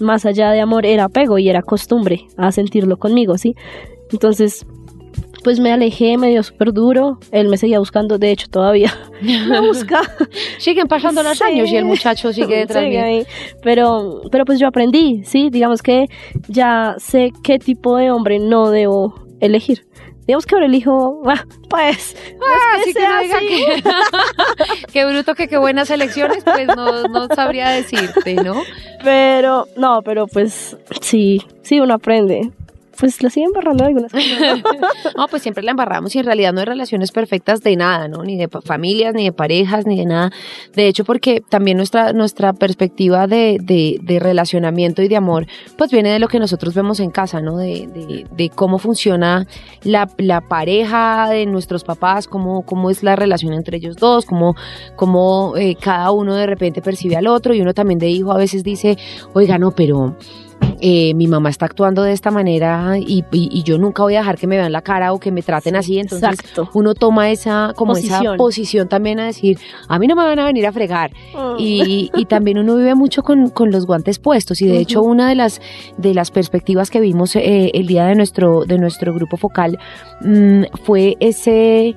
Más 0.00 0.26
allá 0.26 0.50
de 0.50 0.60
amor, 0.60 0.86
era 0.86 1.04
apego 1.04 1.38
y 1.38 1.48
era 1.48 1.62
costumbre 1.62 2.26
a 2.36 2.50
sentirlo 2.50 2.98
conmigo, 2.98 3.38
¿sí? 3.38 3.54
Entonces, 4.12 4.66
pues 5.44 5.58
me 5.58 5.72
alejé, 5.72 6.16
me 6.18 6.28
dio 6.28 6.42
súper 6.42 6.72
duro. 6.72 7.18
Él 7.32 7.48
me 7.48 7.56
seguía 7.56 7.78
buscando, 7.80 8.18
de 8.18 8.30
hecho, 8.30 8.46
todavía 8.48 8.92
me 9.22 9.60
busca. 9.60 10.02
Siguen 10.58 10.86
pasando 10.86 11.22
los 11.22 11.38
Sí. 11.38 11.44
años 11.44 11.68
y 11.70 11.76
el 11.76 11.84
muchacho 11.84 12.32
sigue 12.32 12.58
detrás 12.58 12.84
Sigue 12.84 13.00
ahí. 13.00 13.26
Pero, 13.62 14.20
pero 14.30 14.44
pues 14.44 14.58
yo 14.60 14.68
aprendí, 14.68 15.22
¿sí? 15.24 15.48
Digamos 15.50 15.82
que 15.82 16.06
ya 16.48 16.94
sé 16.98 17.32
qué 17.42 17.58
tipo 17.58 17.96
de 17.96 18.10
hombre 18.10 18.38
no 18.38 18.70
debo 18.70 19.14
elegir. 19.40 19.84
Digamos 20.24 20.46
que 20.46 20.54
ahora 20.54 20.66
elijo, 20.66 21.20
ah, 21.26 21.44
pues, 21.68 22.14
no 22.38 22.46
es 22.46 22.80
Así 22.82 22.92
que 22.94 23.00
sea 23.00 23.16
no 23.16 23.22
diga 23.22 23.36
así. 23.38 23.46
que- 23.48 24.86
qué 24.92 25.04
bruto 25.04 25.34
que 25.34 25.48
qué 25.48 25.58
buenas 25.58 25.90
elecciones, 25.90 26.44
pues 26.44 26.68
no, 26.68 27.08
no 27.08 27.26
sabría 27.34 27.70
decirte, 27.70 28.36
¿no? 28.36 28.62
Pero, 29.02 29.66
no, 29.76 30.02
pero 30.04 30.28
pues 30.28 30.76
sí, 31.00 31.42
sí, 31.62 31.80
uno 31.80 31.94
aprende. 31.94 32.52
Pues 32.98 33.22
la 33.22 33.30
siguen 33.30 33.48
embarrando 33.48 33.84
algunas 33.84 34.12
cosas. 34.12 34.62
No, 35.16 35.28
pues 35.28 35.42
siempre 35.42 35.62
la 35.62 35.72
embarramos 35.72 36.14
y 36.14 36.18
en 36.18 36.24
realidad 36.24 36.52
no 36.52 36.60
hay 36.60 36.66
relaciones 36.66 37.12
perfectas 37.12 37.60
de 37.60 37.76
nada, 37.76 38.08
¿no? 38.08 38.22
Ni 38.22 38.36
de 38.36 38.48
familias, 38.48 39.14
ni 39.14 39.24
de 39.24 39.32
parejas, 39.32 39.86
ni 39.86 39.96
de 39.96 40.06
nada. 40.06 40.30
De 40.74 40.86
hecho, 40.86 41.04
porque 41.04 41.42
también 41.46 41.76
nuestra, 41.76 42.12
nuestra 42.12 42.52
perspectiva 42.52 43.26
de, 43.26 43.58
de, 43.60 44.18
relacionamiento 44.20 45.02
y 45.02 45.08
de 45.08 45.16
amor, 45.16 45.46
pues 45.76 45.90
viene 45.90 46.10
de 46.10 46.18
lo 46.18 46.28
que 46.28 46.38
nosotros 46.38 46.74
vemos 46.74 47.00
en 47.00 47.10
casa, 47.10 47.40
¿no? 47.40 47.56
De, 47.56 47.88
de, 47.92 48.26
de 48.30 48.48
cómo 48.50 48.78
funciona 48.78 49.46
la, 49.82 50.08
la 50.18 50.40
pareja 50.40 51.28
de 51.30 51.46
nuestros 51.46 51.84
papás, 51.84 52.26
cómo, 52.26 52.62
cómo 52.62 52.90
es 52.90 53.02
la 53.02 53.16
relación 53.16 53.52
entre 53.52 53.76
ellos 53.78 53.96
dos, 53.96 54.26
cómo, 54.26 54.54
cómo 54.96 55.54
eh, 55.56 55.76
cada 55.80 56.10
uno 56.10 56.34
de 56.34 56.46
repente 56.46 56.82
percibe 56.82 57.16
al 57.16 57.26
otro 57.26 57.54
y 57.54 57.60
uno 57.60 57.74
también 57.74 57.98
de 57.98 58.08
hijo 58.08 58.32
a 58.32 58.36
veces 58.36 58.62
dice, 58.62 58.96
oiga, 59.32 59.58
no, 59.58 59.72
pero 59.72 60.16
eh, 60.80 61.14
mi 61.14 61.26
mamá 61.28 61.48
está 61.50 61.66
actuando 61.66 62.02
de 62.02 62.12
esta 62.12 62.30
manera 62.30 62.98
y, 62.98 63.24
y- 63.30 63.48
y 63.52 63.62
yo 63.62 63.78
nunca 63.78 64.02
voy 64.02 64.14
a 64.16 64.18
dejar 64.18 64.36
que 64.38 64.46
me 64.46 64.56
vean 64.56 64.72
la 64.72 64.82
cara 64.82 65.12
o 65.12 65.18
que 65.20 65.30
me 65.30 65.42
traten 65.42 65.76
así. 65.76 65.98
Entonces 65.98 66.28
Exacto. 66.28 66.68
uno 66.74 66.94
toma 66.94 67.30
esa, 67.30 67.72
como 67.76 67.92
esa 67.92 68.08
Posición. 68.18 68.36
posición 68.36 68.88
también 68.88 69.20
a 69.20 69.26
decir, 69.26 69.58
a 69.88 69.98
mí 69.98 70.06
no 70.06 70.16
me 70.16 70.24
van 70.24 70.38
a 70.38 70.44
venir 70.44 70.66
a 70.66 70.72
fregar. 70.72 71.12
Mm. 71.34 71.54
Y, 71.58 72.10
y 72.14 72.24
también 72.24 72.58
uno 72.58 72.76
vive 72.76 72.94
mucho 72.94 73.22
con, 73.22 73.50
con 73.50 73.70
los 73.70 73.86
guantes 73.86 74.18
puestos 74.18 74.60
y 74.62 74.66
de 74.66 74.78
hecho 74.78 75.02
una 75.02 75.28
de 75.28 75.34
las 75.36 75.60
de 75.98 76.14
las 76.14 76.30
perspectivas 76.30 76.90
que 76.90 77.00
vimos 77.00 77.36
eh, 77.36 77.70
el 77.74 77.86
día 77.86 78.06
de 78.06 78.14
nuestro 78.14 78.64
de 78.64 78.78
nuestro 78.78 79.12
grupo 79.14 79.36
focal 79.36 79.78
mm, 80.22 80.62
fue 80.84 81.16
ese 81.20 81.94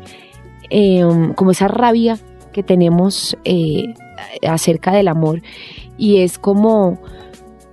eh, 0.70 1.04
como 1.36 1.52
esa 1.52 1.68
rabia 1.68 2.18
que 2.54 2.64
tenemos 2.64 3.38
eh, 3.44 3.94
acerca 4.48 4.92
del 4.94 5.08
amor 5.08 5.42
y 5.98 6.18
es 6.22 6.38
como 6.40 7.00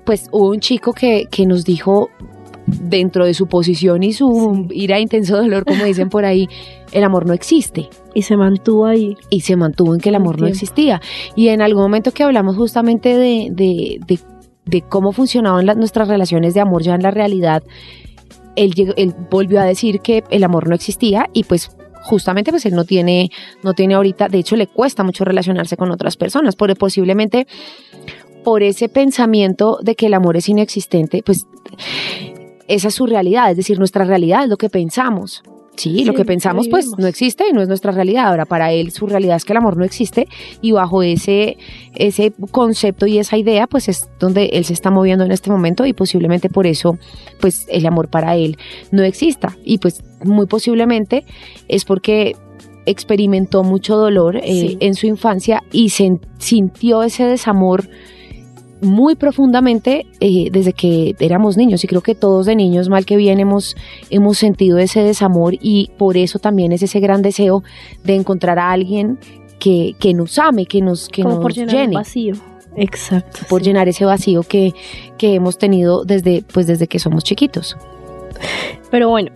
pues 0.05 0.29
hubo 0.33 0.51
un 0.51 0.61
chico 0.61 0.93
que, 0.93 1.27
que 1.31 1.47
nos 1.47 1.65
dijo 1.65 2.11
dentro 2.67 3.25
de 3.25 3.35
su 3.35 3.47
posición 3.47 4.03
y 4.03 4.12
su 4.12 4.69
ira 4.71 5.01
intenso 5.01 5.37
dolor 5.37 5.65
como 5.65 5.85
dicen 5.85 6.09
por 6.09 6.25
ahí 6.25 6.49
el 6.93 7.05
amor 7.05 7.27
no 7.27 7.33
existe 7.33 7.88
Y 8.15 8.23
se 8.23 8.37
mantuvo 8.37 8.87
ahí. 8.87 9.17
y 9.31 9.41
se 9.41 9.57
mantuvo 9.57 9.95
en 9.95 10.01
que 10.01 10.11
el 10.11 10.15
amor 10.15 10.41
no 10.41 10.47
existía. 10.47 11.01
Y 11.35 11.49
en 11.49 11.62
algún 11.62 11.83
momento 11.83 12.12
que 12.12 12.23
hablamos 12.23 12.57
justamente 12.57 13.17
de, 13.17 13.49
de, 13.51 13.99
de, 14.07 14.19
de 14.67 14.83
cómo 14.83 15.12
funcionaban 15.12 15.67
las, 15.67 15.77
nuestras 15.77 16.09
relaciones 16.09 16.55
de 16.55 16.61
amor 16.61 16.83
ya 16.83 16.95
en 16.95 17.03
la 17.03 17.11
realidad, 17.11 17.62
él, 18.57 18.75
él 18.97 19.15
volvió 19.31 19.61
a 19.61 19.65
decir 19.65 20.01
que 20.01 20.25
el 20.31 20.45
amor 20.45 20.69
no 20.69 20.75
existía 20.75 21.29
y 21.33 21.45
pues 21.45 21.71
justamente 22.03 22.51
pues 22.51 22.67
él 22.67 22.75
no 22.75 22.85
tiene, 22.85 23.31
no 23.62 23.73
tiene 23.73 23.95
ahorita, 23.95 24.29
de 24.29 24.38
hecho 24.38 24.57
le 24.57 24.67
cuesta 24.67 25.05
mucho 25.05 25.25
relacionarse 25.25 25.77
con 25.77 25.91
otras 25.91 26.17
personas, 26.17 26.57
por, 26.57 26.77
posiblemente 26.77 27.47
por 28.45 28.63
ese 28.63 28.89
pensamiento 28.89 29.79
de 29.83 29.95
que 29.95 30.07
el 30.07 30.15
amor 30.15 30.37
es 30.37 30.49
inexistente, 30.49 31.23
pues 31.25 31.47
esa 32.69 32.89
es 32.89 32.95
su 32.95 33.07
realidad, 33.07 33.51
es 33.51 33.57
decir, 33.57 33.79
nuestra 33.79 34.05
realidad 34.05 34.45
es 34.45 34.51
lo 34.51 34.57
que 34.57 34.69
pensamos. 34.69 35.43
Sí, 35.75 36.05
lo 36.05 36.13
que 36.13 36.27
pensamos 36.27 36.69
pues 36.69 36.87
no 36.99 37.07
existe 37.07 37.45
y 37.51 37.55
no 37.55 37.63
es 37.63 37.67
nuestra 37.69 37.93
realidad. 37.93 38.27
Ahora, 38.27 38.45
para 38.45 38.73
él 38.73 38.91
su 38.91 39.07
realidad 39.07 39.37
es 39.37 39.47
que 39.47 39.55
el 39.55 39.57
amor 39.57 39.79
no 39.79 39.87
existe 39.87 40.29
y 40.61 40.73
bajo 40.73 41.03
ese, 41.03 41.57
ese 41.95 42.35
concepto 42.51 43.07
y 43.07 43.17
esa 43.19 43.39
idea 43.39 43.67
pues 43.67 43.89
es 43.89 44.11
donde 44.21 44.51
él 44.53 44.67
se 44.67 44.75
está 44.75 44.91
moviendo 44.91 45.25
en 45.25 45.33
este 45.33 45.51
momento 45.51 45.87
y 45.87 45.95
posiblemente 45.95 46.51
por 46.51 46.67
eso 46.67 46.99
pues 47.41 47.67
el 47.71 47.87
amor 47.87 48.11
para 48.11 48.37
él 48.37 48.59
no 48.91 49.03
exista. 49.03 49.57
Y 49.65 49.79
pues 49.79 50.03
muy 50.23 50.45
posiblemente 50.47 51.25
es 51.69 51.87
porque 51.87 52.37
experimentó 52.85 53.63
mucho 53.63 53.97
dolor 53.97 54.37
eh, 54.37 54.43
Sí. 54.45 54.77
en 54.81 54.95
su 54.95 55.07
infancia 55.07 55.63
y 55.73 55.87
sen- 55.87 56.21
sintió 56.37 57.03
ese 57.03 57.25
desamor 57.25 57.89
muy 58.83 59.14
profundamente 59.14 60.07
eh, 60.21 60.49
desde 60.51 60.73
que 60.73 61.14
éramos 61.21 61.57
niños 61.57 61.85
y 61.85 61.87
creo 61.87 62.03
que 62.03 62.14
todos 62.14 62.47
de 62.47 62.57
niños 62.57 62.88
mal 62.88 63.07
que 63.07 63.16
bien 63.16 63.38
hemos, 63.38 63.77
hemos 64.11 64.38
sentido 64.38 64.79
ese 64.79 65.03
desamor 65.03 65.55
y 65.61 65.90
por 65.97 66.16
eso 66.16 66.38
también 66.38 66.73
es 66.73 66.83
ese 66.83 67.01
gran 67.01 67.23
deseo 67.23 67.62
de 68.05 68.16
encontrar 68.16 68.59
a 68.59 68.73
alguien 68.73 69.18
que, 69.59 69.95
que 70.01 70.12
nos 70.12 70.38
ame, 70.38 70.66
que 70.66 70.81
nos, 70.81 71.09
que 71.09 71.23
como 71.23 71.37
nos 71.37 71.42
por 71.42 71.53
llenar 71.53 71.75
un 71.75 71.81
llene, 71.81 71.95
vacío. 71.95 72.35
Exacto. 72.77 73.40
por 73.49 73.61
sí. 73.61 73.66
llenar 73.66 73.88
ese 73.88 74.05
vacío 74.05 74.42
que, 74.42 74.73
que 75.16 75.35
hemos 75.35 75.59
tenido 75.59 76.05
desde, 76.05 76.42
pues 76.53 76.66
desde 76.66 76.88
que 76.88 76.99
somos 76.99 77.23
chiquitos. 77.23 77.77
Pero 78.90 79.09
bueno, 79.11 79.31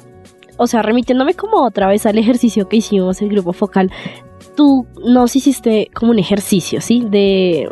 o 0.56 0.66
sea, 0.66 0.82
remitiéndome 0.82 1.34
como 1.34 1.62
otra 1.62 1.86
vez 1.86 2.04
al 2.06 2.18
ejercicio 2.18 2.68
que 2.68 2.78
hicimos 2.78 3.22
el 3.22 3.28
grupo 3.28 3.52
focal, 3.52 3.92
tú 4.56 4.86
nos 5.04 5.36
hiciste 5.36 5.90
como 5.94 6.10
un 6.10 6.18
ejercicio, 6.18 6.80
¿sí? 6.80 7.04
De 7.08 7.68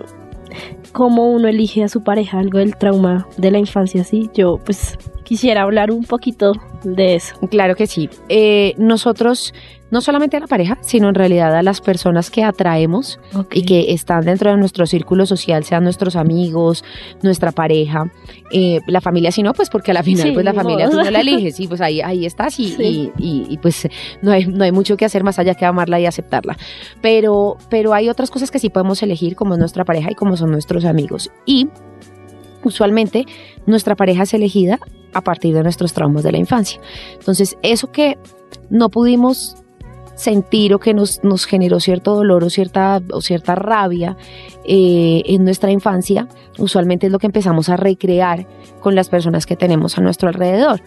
cómo 0.94 1.28
uno 1.28 1.48
elige 1.48 1.82
a 1.82 1.88
su 1.88 2.02
pareja, 2.02 2.38
algo 2.38 2.58
del 2.58 2.76
trauma 2.76 3.26
de 3.36 3.50
la 3.50 3.58
infancia, 3.58 4.04
¿sí? 4.04 4.30
Yo 4.32 4.58
pues 4.64 4.96
quisiera 5.24 5.62
hablar 5.62 5.90
un 5.90 6.04
poquito 6.04 6.52
de 6.84 7.16
eso. 7.16 7.34
Claro 7.50 7.74
que 7.76 7.86
sí. 7.86 8.08
Eh, 8.28 8.74
nosotros, 8.76 9.54
no 9.90 10.00
solamente 10.00 10.36
a 10.36 10.40
la 10.40 10.46
pareja, 10.46 10.76
sino 10.82 11.08
en 11.08 11.14
realidad 11.14 11.54
a 11.56 11.62
las 11.62 11.80
personas 11.80 12.30
que 12.30 12.42
atraemos 12.44 13.18
y 13.52 13.64
que 13.64 13.92
están 13.92 14.24
dentro 14.24 14.50
de 14.50 14.56
nuestro 14.58 14.86
círculo 14.86 15.24
social, 15.24 15.64
sean 15.64 15.82
nuestros 15.84 16.14
amigos, 16.16 16.84
nuestra 17.22 17.52
pareja, 17.52 18.10
eh, 18.52 18.80
la 18.86 19.00
familia, 19.00 19.32
si 19.32 19.42
no, 19.42 19.52
pues 19.54 19.70
porque 19.70 19.92
a 19.92 19.94
la 19.94 20.02
final, 20.02 20.28
Sí, 20.28 20.32
pues 20.32 20.44
la 20.44 20.52
familia 20.52 20.86
modo. 20.88 20.98
tú 20.98 21.04
no 21.04 21.10
la 21.10 21.20
eliges 21.20 21.58
y 21.60 21.68
pues 21.68 21.80
ahí, 21.80 22.00
ahí 22.02 22.26
estás 22.26 22.58
y, 22.60 22.68
Sí. 22.68 23.12
y- 23.18 23.24
y- 23.24 23.46
y, 23.48 23.58
pues 23.58 23.88
no 24.22 24.30
hay, 24.32 24.46
no 24.46 24.64
hay 24.64 24.72
mucho 24.72 24.96
que 24.96 25.04
hacer 25.04 25.24
más 25.24 25.38
allá 25.38 25.54
que 25.54 25.64
amarla 25.64 25.98
y 26.00 26.06
aceptarla. 26.06 26.56
Pero, 27.00 27.56
pero 27.70 27.94
hay 27.94 28.08
otras 28.10 28.30
cosas 28.30 28.50
que 28.50 28.58
sí 28.58 28.68
podemos 28.70 29.02
elegir, 29.02 29.36
como 29.36 29.54
es 29.54 29.58
nuestra 29.58 29.84
pareja 29.84 30.10
y 30.10 30.14
como 30.14 30.36
son 30.36 30.50
nuestros 30.50 30.84
amigos. 30.84 31.30
Y 31.46 31.68
usualmente 32.62 33.26
nuestra 33.66 33.94
pareja 33.94 34.22
es 34.24 34.34
elegida 34.34 34.78
a 35.14 35.20
partir 35.22 35.54
de 35.54 35.62
nuestros 35.62 35.92
traumas 35.92 36.22
de 36.24 36.32
la 36.32 36.38
infancia. 36.38 36.80
Entonces, 37.18 37.56
eso 37.62 37.90
que 37.92 38.18
no 38.70 38.88
pudimos 38.88 39.56
sentir 40.16 40.72
o 40.74 40.78
que 40.78 40.94
nos, 40.94 41.24
nos 41.24 41.44
generó 41.44 41.80
cierto 41.80 42.14
dolor 42.14 42.44
o 42.44 42.50
cierta, 42.50 43.02
o 43.12 43.20
cierta 43.20 43.54
rabia 43.56 44.16
eh, 44.64 45.22
en 45.26 45.44
nuestra 45.44 45.70
infancia, 45.72 46.28
usualmente 46.58 47.06
es 47.06 47.12
lo 47.12 47.18
que 47.18 47.26
empezamos 47.26 47.68
a 47.68 47.76
recrear 47.76 48.46
con 48.80 48.94
las 48.94 49.08
personas 49.08 49.44
que 49.46 49.56
tenemos 49.56 49.98
a 49.98 50.02
nuestro 50.02 50.28
alrededor. 50.28 50.80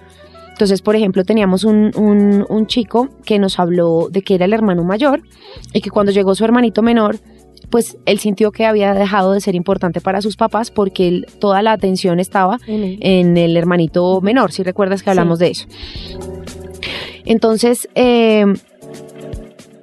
Entonces, 0.51 0.81
por 0.81 0.95
ejemplo, 0.95 1.23
teníamos 1.23 1.65
un, 1.65 1.91
un- 1.97 2.45
un 2.49 2.67
chico 2.67 3.09
que 3.25 3.37
nos 3.37 3.59
habló 3.59 4.07
de 4.09 4.21
que 4.23 4.35
era 4.35 4.45
el 4.45 4.53
hermano 4.53 4.83
mayor 4.83 5.21
y 5.73 5.81
que 5.81 5.89
cuando 5.91 6.11
llegó 6.11 6.33
su 6.33 6.45
hermanito 6.45 6.81
menor, 6.81 7.17
pues 7.69 7.97
él 8.05 8.19
sintió 8.19 8.51
que 8.51 8.65
había 8.65 8.93
dejado 8.93 9.33
de 9.33 9.41
ser 9.41 9.55
importante 9.55 9.99
para 10.01 10.21
sus 10.21 10.35
papás 10.37 10.71
porque 10.71 11.07
él- 11.07 11.27
toda 11.39 11.61
la 11.61 11.73
atención 11.73 12.19
estaba 12.19 12.57
en 13.01 13.37
el 13.37 13.57
hermanito 13.57 14.21
menor, 14.21 14.51
si 14.51 14.63
recuerdas 14.63 15.03
que 15.03 15.09
hablamos 15.09 15.39
de 15.39 15.47
eso. 15.49 15.67
Entonces, 17.25 17.89
eh, 17.95 18.45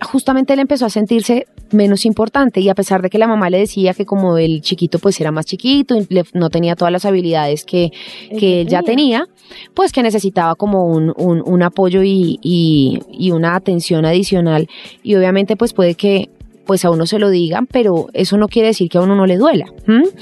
justamente 0.02 0.52
él 0.52 0.60
empezó 0.60 0.86
a 0.86 0.90
sentirse 0.90 1.46
menos 1.72 2.04
importante 2.06 2.60
y 2.60 2.68
a 2.68 2.74
pesar 2.74 3.02
de 3.02 3.10
que 3.10 3.18
la 3.18 3.26
mamá 3.26 3.50
le 3.50 3.58
decía 3.58 3.94
que 3.94 4.06
como 4.06 4.38
el 4.38 4.60
chiquito 4.60 4.98
pues 5.00 5.20
era 5.20 5.32
más 5.32 5.44
chiquito 5.44 5.96
y 5.96 6.06
no 6.34 6.48
tenía 6.50 6.76
todas 6.76 6.92
las 6.92 7.04
habilidades 7.04 7.64
que, 7.64 7.90
que 8.38 8.60
él 8.60 8.68
ya 8.68 8.82
tenía, 8.82 9.26
pues 9.74 9.90
que 9.90 10.02
necesitaba 10.02 10.54
como 10.54 10.86
un, 10.86 11.12
un- 11.16 11.42
un 11.44 11.62
apoyo 11.62 12.02
y, 12.02 12.38
y- 12.42 13.00
y 13.10 13.30
una 13.32 13.56
atención 13.56 14.04
adicional. 14.04 14.68
Y 15.02 15.16
obviamente 15.16 15.56
pues 15.56 15.72
puede 15.72 15.94
que 15.96 16.30
pues 16.66 16.85
a 16.85 16.90
uno 16.90 17.07
se 17.07 17.18
lo 17.18 17.31
digan, 17.31 17.66
pero 17.66 18.07
eso 18.12 18.37
no 18.37 18.48
quiere 18.48 18.68
decir 18.68 18.88
que 18.88 18.98
a 18.98 19.03
uno 19.03 19.14
no 19.14 19.27
le 19.27 19.37
duela. 19.37 19.66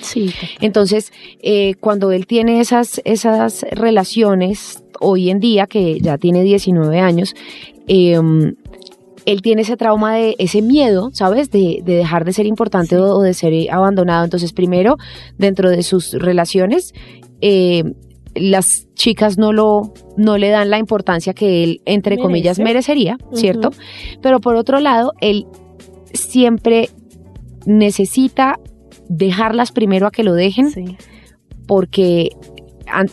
Sí, 0.00 0.32
Entonces, 0.60 1.12
eh, 1.42 1.74
cuando 1.80 2.10
él 2.12 2.26
tiene 2.26 2.60
esas, 2.60 3.00
esas 3.04 3.64
relaciones 3.72 4.82
hoy 5.00 5.30
en 5.30 5.38
día, 5.40 5.66
que 5.66 5.98
ya 6.00 6.18
tiene 6.18 6.42
19 6.42 6.98
años, 7.00 7.34
eh, 7.86 8.18
él 9.24 9.42
tiene 9.42 9.62
ese 9.62 9.76
trauma 9.76 10.14
de 10.16 10.34
ese 10.38 10.62
miedo, 10.62 11.10
¿sabes? 11.12 11.50
De, 11.50 11.80
de 11.84 11.94
dejar 11.96 12.24
de 12.24 12.32
ser 12.32 12.46
importante 12.46 12.96
o, 12.96 13.16
o 13.16 13.22
de 13.22 13.34
ser 13.34 13.52
eh, 13.52 13.68
abandonado. 13.70 14.24
Entonces, 14.24 14.52
primero, 14.52 14.96
dentro 15.38 15.70
de 15.70 15.82
sus 15.82 16.12
relaciones, 16.12 16.92
eh, 17.40 17.84
las 18.34 18.88
chicas 18.94 19.36
no 19.36 19.52
lo 19.52 19.92
no 20.16 20.38
le 20.38 20.48
dan 20.48 20.70
la 20.70 20.78
importancia 20.78 21.34
que 21.34 21.62
él 21.64 21.82
entre 21.84 22.12
Merece. 22.16 22.22
comillas 22.22 22.58
merecería, 22.58 23.18
¿cierto? 23.34 23.70
Pero 24.22 24.40
por 24.40 24.56
otro 24.56 24.80
lado, 24.80 25.12
él 25.20 25.46
siempre 26.14 26.88
necesita 27.66 28.58
dejarlas 29.08 29.72
primero 29.72 30.06
a 30.06 30.10
que 30.10 30.22
lo 30.24 30.34
dejen 30.34 30.70
sí. 30.70 30.96
porque 31.66 32.30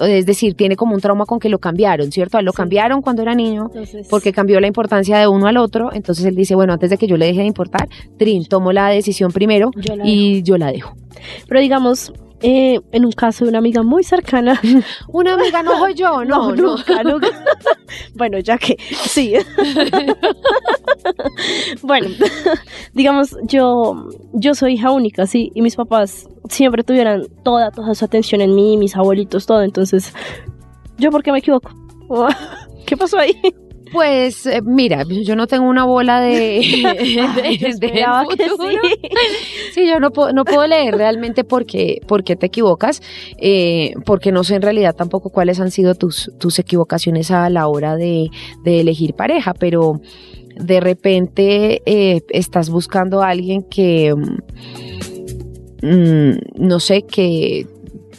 es 0.01 0.25
decir, 0.25 0.55
tiene 0.55 0.75
como 0.75 0.93
un 0.95 0.99
trauma 0.99 1.25
con 1.25 1.39
que 1.39 1.47
lo 1.47 1.59
cambiaron, 1.59 2.11
¿cierto? 2.11 2.35
A 2.37 2.39
él 2.41 2.45
lo 2.45 2.51
Sí. 2.51 2.57
cambiaron 2.57 3.01
cuando 3.01 3.21
era 3.21 3.33
niño 3.35 3.67
Entonces, 3.67 4.07
porque 4.09 4.33
cambió 4.33 4.59
la 4.59 4.67
importancia 4.67 5.17
de 5.19 5.27
uno 5.27 5.47
al 5.47 5.57
otro, 5.57 5.93
entonces 5.93 6.25
él 6.25 6.35
dice, 6.35 6.55
bueno, 6.55 6.73
antes 6.73 6.89
de 6.89 6.97
que 6.97 7.07
yo 7.07 7.15
le 7.17 7.27
deje 7.27 7.41
de 7.41 7.45
importar, 7.45 7.87
Trin, 8.17 8.45
tomo 8.45 8.73
la 8.73 8.89
decisión 8.89 9.31
primero 9.31 9.71
yo 9.77 9.93
y 10.03 10.41
yo 10.43 10.57
la 10.57 10.71
dejo. 10.71 10.95
Pero 11.47 11.61
digamos, 11.61 12.11
eh, 12.41 12.79
en 12.91 13.05
un 13.05 13.11
caso 13.11 13.45
de 13.45 13.49
una 13.49 13.59
amiga 13.59 13.83
muy 13.83 14.03
cercana. 14.03 14.59
Una 15.07 15.33
amiga 15.33 15.63
no 15.63 15.77
soy 15.79 15.93
yo, 15.93 16.23
no, 16.23 16.51
no. 16.55 16.75
nunca, 16.75 17.03
nunca. 17.03 17.27
bueno, 18.15 18.39
ya 18.39 18.57
que 18.57 18.77
sí. 18.79 19.33
bueno, 21.81 22.07
digamos, 22.93 23.35
yo, 23.43 24.09
yo 24.33 24.53
soy 24.53 24.73
hija 24.73 24.91
única, 24.91 25.25
sí, 25.27 25.51
y 25.53 25.61
mis 25.61 25.75
papás 25.75 26.27
siempre 26.49 26.83
tuvieran 26.83 27.27
toda, 27.43 27.71
toda 27.71 27.93
su 27.95 28.05
atención 28.05 28.41
en 28.41 28.55
mí, 28.55 28.77
mis 28.77 28.95
abuelitos, 28.95 29.45
todo. 29.45 29.61
Entonces, 29.63 30.13
¿yo 30.97 31.11
por 31.11 31.23
qué 31.23 31.31
me 31.31 31.39
equivoco? 31.39 31.71
¿Qué 32.85 32.97
pasó 32.97 33.17
ahí? 33.19 33.35
Pues 33.91 34.45
eh, 34.45 34.61
mira, 34.63 35.03
yo 35.07 35.35
no 35.35 35.47
tengo 35.47 35.67
una 35.67 35.85
bola 35.85 36.19
de, 36.21 36.35
de- 37.35 37.57
de 37.79 37.87
futuro. 38.25 38.81
sí. 38.83 39.09
Sí, 39.73 39.87
yo 39.87 39.99
no 39.99 40.11
puedo, 40.11 40.33
no 40.33 40.45
puedo 40.45 40.65
leer 40.67 40.95
realmente 40.95 41.43
por 41.43 41.65
qué, 41.65 42.01
por 42.07 42.23
qué 42.23 42.35
te 42.35 42.47
equivocas, 42.47 43.01
eh, 43.37 43.93
porque 44.05 44.31
no 44.31 44.43
sé 44.43 44.55
en 44.55 44.61
realidad 44.63 44.95
tampoco 44.95 45.29
cuáles 45.29 45.59
han 45.59 45.71
sido 45.71 45.95
tus, 45.95 46.31
tus 46.39 46.57
equivocaciones 46.59 47.31
a 47.31 47.49
la 47.49 47.67
hora 47.67 47.95
de, 47.95 48.29
de 48.63 48.79
elegir 48.81 49.13
pareja, 49.13 49.53
pero 49.53 50.01
de 50.55 50.79
repente 50.79 51.81
eh, 51.85 52.21
estás 52.29 52.69
buscando 52.69 53.21
a 53.21 53.29
alguien 53.29 53.63
que, 53.63 54.13
mm, 55.81 56.31
no 56.55 56.79
sé, 56.79 57.03
que 57.03 57.65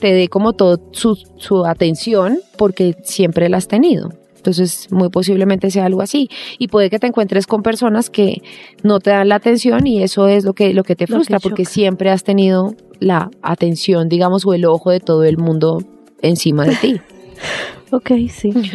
te 0.01 0.13
dé 0.15 0.29
como 0.29 0.55
todo 0.55 0.81
su, 0.93 1.17
su 1.37 1.67
atención 1.67 2.41
porque 2.57 2.95
siempre 3.05 3.49
la 3.49 3.59
has 3.59 3.69
tenido. 3.69 4.11
Entonces, 4.41 4.89
muy 4.91 5.11
posiblemente 5.11 5.71
sea 5.71 5.85
algo 5.85 6.01
así. 6.01 6.31
Y 6.59 6.69
puede 6.69 6.89
que 6.89 6.99
te 6.99 7.07
encuentres 7.07 7.47
con 7.47 7.63
personas 7.63 8.09
que 8.09 8.43
no 8.83 8.99
te 8.99 9.11
dan 9.11 9.29
la 9.29 9.35
atención 9.35 9.87
y 9.87 10.03
eso 10.03 10.29
es 10.29 10.45
lo 10.45 10.55
que, 10.55 10.73
lo 10.73 10.83
que 10.83 10.97
te 10.97 11.07
que 11.07 11.13
frustra, 11.13 11.39
porque 11.39 11.67
siempre 11.67 12.11
has 12.11 12.25
tenido 12.25 12.75
la 13.01 13.31
atención, 13.43 14.09
digamos, 14.09 14.47
o 14.47 14.55
el 14.55 14.65
ojo 14.65 14.91
de 14.91 15.01
todo 15.01 15.25
el 15.25 15.37
mundo 15.37 15.85
encima 16.23 16.65
de 16.65 16.77
ti. 16.77 17.01
Ok, 17.93 18.11
sí. 18.33 18.53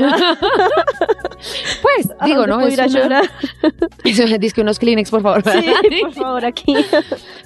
Pues, 1.81 2.11
¿A 2.19 2.25
digo, 2.25 2.47
¿no? 2.47 2.59
Es 2.61 2.73
ir 2.73 2.81
a 2.81 2.85
una- 2.85 2.99
llorar? 2.99 3.23
Eso, 4.03 4.23
Dice 4.39 4.53
que 4.55 4.61
unos 4.61 4.79
Kleenex, 4.79 5.09
por 5.09 5.21
favor. 5.21 5.43
Sí, 5.43 5.65
por 6.01 6.13
favor, 6.13 6.45
aquí. 6.45 6.75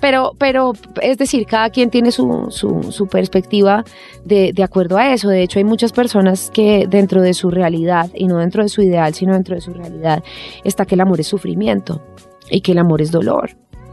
Pero, 0.01 0.33
pero, 0.37 0.73
es 1.01 1.17
decir, 1.17 1.45
cada 1.45 1.69
quien 1.69 1.89
tiene 1.89 2.11
su, 2.11 2.47
su, 2.49 2.91
su 2.91 3.07
perspectiva 3.07 3.83
de, 4.25 4.51
de 4.53 4.63
acuerdo 4.63 4.97
a 4.97 5.13
eso. 5.13 5.29
De 5.29 5.43
hecho, 5.43 5.59
hay 5.59 5.65
muchas 5.65 5.91
personas 5.91 6.49
que 6.51 6.85
dentro 6.87 7.21
de 7.21 7.33
su 7.33 7.51
realidad, 7.51 8.09
y 8.15 8.27
no 8.27 8.37
dentro 8.37 8.63
de 8.63 8.69
su 8.69 8.81
ideal, 8.81 9.13
sino 9.13 9.33
dentro 9.33 9.55
de 9.55 9.61
su 9.61 9.73
realidad, 9.73 10.23
está 10.63 10.85
que 10.85 10.95
el 10.95 11.01
amor 11.01 11.19
es 11.19 11.27
sufrimiento 11.27 12.01
y 12.49 12.61
que 12.61 12.71
el 12.71 12.79
amor 12.79 13.01
es 13.01 13.11
dolor. 13.11 13.51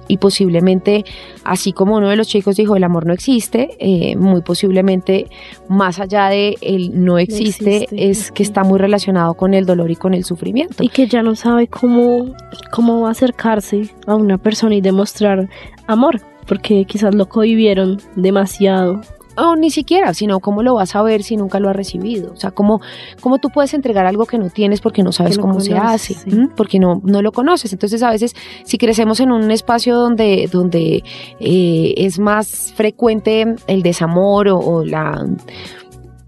Y 0.09 0.19
posiblemente, 0.19 1.05
así 1.45 1.73
como 1.73 1.97
uno 1.97 2.09
de 2.09 2.17
los 2.17 2.29
chicos 2.29 2.57
dijo, 2.57 2.77
el 2.77 2.85
amor 2.85 3.07
no 3.07 3.13
existe, 3.13 3.71
eh, 3.79 4.17
muy 4.17 4.43
posiblemente, 4.43 5.27
más 5.69 5.99
allá 5.99 6.29
de 6.29 6.57
el 6.61 7.05
no 7.05 7.19
existe, 7.19 7.85
existe, 7.85 8.11
es 8.11 8.31
que 8.31 8.43
está 8.43 8.63
muy 8.63 8.79
relacionado 8.79 9.35
con 9.35 9.55
el 9.55 9.67
dolor 9.67 9.91
y 9.91 9.97
con 9.97 10.15
el 10.15 10.25
sufrimiento. 10.25 10.83
Y 10.83 10.89
que 10.89 11.07
ya 11.07 11.23
no 11.23 11.35
sabe 11.35 11.67
cómo, 11.69 12.35
cómo 12.71 13.07
acercarse 13.07 13.91
a 14.07 14.15
una 14.15 14.39
persona 14.39 14.75
y 14.75 14.81
demostrar 14.81 15.49
amor, 15.87 16.21
porque 16.47 16.85
quizás 16.85 17.15
lo 17.15 17.27
cohibieron 17.27 17.99
demasiado. 18.15 19.01
O 19.37 19.57
ni 19.57 19.71
siquiera, 19.71 20.15
sino 20.15 20.41
cómo 20.41 20.63
lo 20.63 20.75
vas 20.75 20.95
a 20.97 21.03
ver 21.03 21.23
si 21.23 21.37
nunca 21.37 21.61
lo 21.61 21.69
has 21.69 21.77
recibido. 21.77 22.33
O 22.33 22.37
sea, 22.37 22.51
cómo, 22.51 22.81
cómo 23.21 23.39
tú 23.39 23.51
puedes 23.51 23.75
entregar 23.75 24.07
algo 24.07 24.27
que 24.27 24.39
no 24.39 24.51
tienes 24.51 24.81
porque 24.81 25.03
no 25.03 25.13
sabes 25.13 25.39
cómo 25.39 25.61
se 25.61 25.75
hace, 25.75 26.17
porque 26.57 26.79
no, 26.79 27.01
no 27.05 27.23
lo 27.23 27.33
conoces. 27.33 27.73
Entonces, 27.73 28.03
a 28.03 28.11
veces, 28.11 28.35
si 28.65 28.79
crecemos 28.79 29.21
en 29.21 29.33
un 29.33 29.51
espacio 29.51 29.97
donde, 29.97 30.49
donde 30.51 31.05
eh, 31.41 31.95
es 31.97 32.19
más 32.19 32.73
frecuente 32.75 33.57
el 33.67 33.83
desamor 33.83 34.49
o, 34.49 34.59
o 34.59 34.85
la 34.85 35.27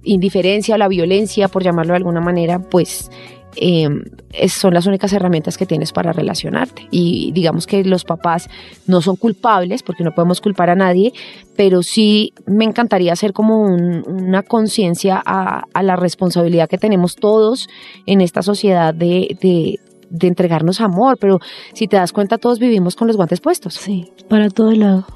indiferencia 0.03 0.75
o 0.75 0.79
la 0.79 0.89
violencia, 0.89 1.49
por 1.49 1.63
llamarlo 1.63 1.93
de 1.93 1.99
alguna 1.99 2.21
manera, 2.21 2.59
pues 2.59 3.11
eh, 3.61 4.49
son 4.49 4.75
las 4.75 4.87
únicas 4.87 5.13
herramientas 5.13 5.57
que 5.59 5.67
tienes 5.67 5.93
para 5.93 6.13
relacionarte. 6.13 6.87
Y 6.91 7.33
digamos 7.33 7.67
que 7.67 7.85
los 7.85 8.05
papás 8.05 8.49
no 8.87 9.01
son 9.03 9.17
culpables, 9.17 9.83
porque 9.83 10.05
no 10.05 10.13
podemos 10.15 10.41
culpar 10.41 10.71
a 10.71 10.75
nadie, 10.75 11.13
pero 11.57 11.83
sí 11.83 12.33
me 12.47 12.65
encantaría 12.65 13.13
hacer 13.13 13.33
como 13.33 13.63
un- 13.63 14.05
una 14.07 14.43
conciencia 14.43 15.23
a, 15.25 15.65
la 15.83 15.97
responsabilidad 15.97 16.69
que 16.69 16.79
tenemos 16.79 17.17
todos 17.17 17.69
en 18.07 18.21
esta 18.21 18.43
sociedad 18.43 18.95
de 18.95 19.79
entregarnos 20.21 20.81
amor, 20.81 21.19
pero 21.21 21.39
si 21.75 21.87
te 21.87 21.97
das 21.97 22.13
cuenta 22.13 22.39
todos 22.39 22.59
vivimos 22.59 22.97
con 22.97 23.07
los 23.09 23.17
guantes 23.17 23.41
puestos. 23.41 23.75
Sí, 23.75 24.11
para 24.29 24.49
todo 24.51 24.73
lado. 24.73 25.07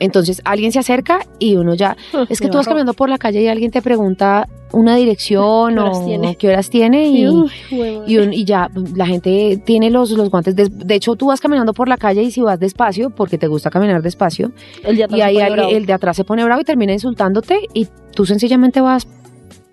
Entonces 0.00 0.42
alguien 0.44 0.72
se 0.72 0.80
acerca 0.80 1.20
y 1.38 1.54
uno 1.56 1.74
ya... 1.74 1.96
Es 2.28 2.40
que 2.40 2.48
tú 2.48 2.56
vas 2.56 2.66
caminando 2.66 2.94
por 2.94 3.08
la 3.08 3.18
calle 3.18 3.40
y 3.42 3.46
alguien 3.48 3.70
te 3.70 3.80
pregunta 3.82 4.48
una 4.72 4.96
dirección 4.96 5.74
¿Qué 5.74 5.80
o 5.80 6.04
tiene? 6.04 6.36
qué 6.36 6.48
horas 6.48 6.70
tiene 6.70 7.06
y, 7.08 7.22
Y, 7.22 7.28
uy, 7.28 7.50
huevón. 7.70 8.04
y, 8.10 8.16
un- 8.18 8.32
y 8.32 8.44
ya 8.44 8.68
la 8.96 9.06
gente 9.06 9.60
tiene 9.64 9.90
los, 9.90 10.10
los 10.12 10.30
guantes. 10.30 10.56
De, 10.56 10.68
de 10.68 10.94
hecho, 10.94 11.14
tú 11.16 11.26
vas 11.26 11.40
caminando 11.40 11.72
por 11.74 11.88
la 11.88 11.96
calle 11.96 12.22
y 12.22 12.30
si 12.30 12.40
vas 12.40 12.58
despacio, 12.58 13.10
porque 13.10 13.38
te 13.38 13.46
gusta 13.46 13.70
caminar 13.70 14.02
despacio, 14.02 14.52
el 14.84 14.96
de 14.96 15.04
atrás 15.04 15.18
y 15.18 15.22
ahí 15.22 15.36
el 15.74 15.86
de 15.86 15.92
atrás 15.92 16.16
se 16.16 16.24
pone 16.24 16.42
bravo 16.44 16.60
y 16.60 16.64
termina 16.64 16.92
insultándote 16.92 17.60
y 17.74 17.86
tú 18.14 18.26
sencillamente 18.26 18.80
vas 18.80 19.06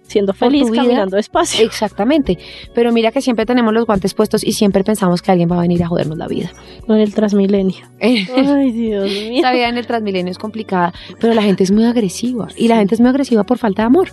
siendo 0.07 0.33
feliz 0.33 0.69
caminando 0.71 1.15
despacio. 1.15 1.65
exactamente. 1.65 2.37
Pero 2.73 2.91
mira 2.91 3.11
que 3.11 3.21
siempre 3.21 3.45
tenemos 3.45 3.73
los 3.73 3.85
guantes 3.85 4.13
puestos 4.13 4.43
y 4.43 4.53
siempre 4.53 4.83
pensamos 4.83 5.21
que 5.21 5.31
alguien 5.31 5.51
va 5.51 5.57
a 5.57 5.61
venir 5.61 5.83
a 5.83 5.87
jodernos 5.87 6.17
la 6.17 6.27
vida. 6.27 6.51
En 6.87 6.95
el 6.95 7.13
Transmilenio. 7.13 7.85
Ay, 8.01 8.25
Dios 8.71 9.09
mío. 9.29 9.41
La 9.41 9.51
vida 9.51 9.69
en 9.69 9.77
el 9.77 9.85
Transmilenio 9.85 10.31
es 10.31 10.37
complicada, 10.37 10.93
pero 11.19 11.33
la 11.33 11.43
gente 11.43 11.63
es 11.63 11.71
muy 11.71 11.85
agresiva 11.85 12.47
y 12.55 12.67
la 12.67 12.77
gente 12.77 12.95
es 12.95 13.01
muy 13.01 13.09
agresiva 13.09 13.43
por 13.43 13.57
falta 13.57 13.83
de 13.83 13.87
amor. 13.87 14.09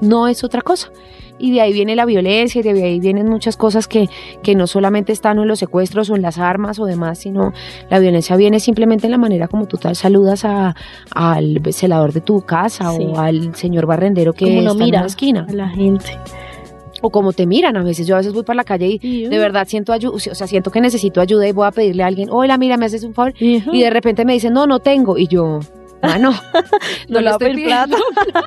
No 0.00 0.28
es 0.28 0.44
otra 0.44 0.62
cosa. 0.62 0.90
Y 1.38 1.52
de 1.52 1.60
ahí 1.60 1.72
viene 1.72 1.94
la 1.96 2.04
violencia 2.04 2.60
y 2.60 2.62
de 2.62 2.70
ahí 2.82 3.00
vienen 3.00 3.28
muchas 3.28 3.56
cosas 3.56 3.86
que, 3.86 4.08
que 4.42 4.54
no 4.54 4.66
solamente 4.66 5.12
están 5.12 5.38
en 5.38 5.46
los 5.48 5.58
secuestros 5.60 6.10
o 6.10 6.16
en 6.16 6.22
las 6.22 6.38
armas 6.38 6.78
o 6.80 6.84
demás, 6.86 7.18
sino 7.18 7.52
la 7.90 7.98
violencia 7.98 8.36
viene 8.36 8.58
simplemente 8.60 9.06
en 9.06 9.12
la 9.12 9.18
manera 9.18 9.46
como 9.48 9.66
tú 9.66 9.76
tal 9.76 9.94
saludas 9.96 10.44
a, 10.44 10.74
al 11.12 11.60
celador 11.72 12.12
de 12.12 12.20
tu 12.20 12.42
casa 12.42 12.90
Sí. 12.92 13.04
o 13.06 13.18
al 13.18 13.54
señor 13.54 13.86
barrendero 13.86 14.32
que 14.32 14.46
Como 14.46 14.58
está 14.60 14.72
en 14.72 14.78
mira 14.78 15.00
la 15.00 15.06
esquina. 15.06 15.46
a 15.48 15.52
la 15.52 15.68
gente. 15.68 16.06
O 17.00 17.10
como 17.10 17.32
te 17.32 17.46
miran 17.46 17.76
a 17.76 17.84
veces. 17.84 18.08
Yo 18.08 18.16
a 18.16 18.18
veces 18.18 18.32
voy 18.32 18.42
por 18.42 18.56
la 18.56 18.64
calle 18.64 18.98
y 19.00 19.26
de 19.28 19.38
verdad 19.38 19.68
siento 19.68 19.92
ayuda, 19.92 20.16
o 20.16 20.18
sea, 20.18 20.46
siento 20.48 20.72
que 20.72 20.80
necesito 20.80 21.20
ayuda 21.20 21.46
y 21.46 21.52
voy 21.52 21.66
a 21.66 21.70
pedirle 21.70 22.02
a 22.02 22.06
alguien, 22.08 22.28
hola, 22.30 22.58
mira, 22.58 22.76
me 22.76 22.86
haces 22.86 23.04
un 23.04 23.14
favor. 23.14 23.34
Y 23.38 23.80
de 23.82 23.90
repente 23.90 24.24
me 24.24 24.32
dicen, 24.32 24.52
no, 24.52 24.66
no 24.66 24.80
tengo. 24.80 25.16
Y 25.16 25.28
yo, 25.28 25.60
ah, 26.02 26.18
no, 26.20 26.32
no 27.08 27.18
a 27.18 27.32
estoy 27.32 27.64
plata. 27.64 27.96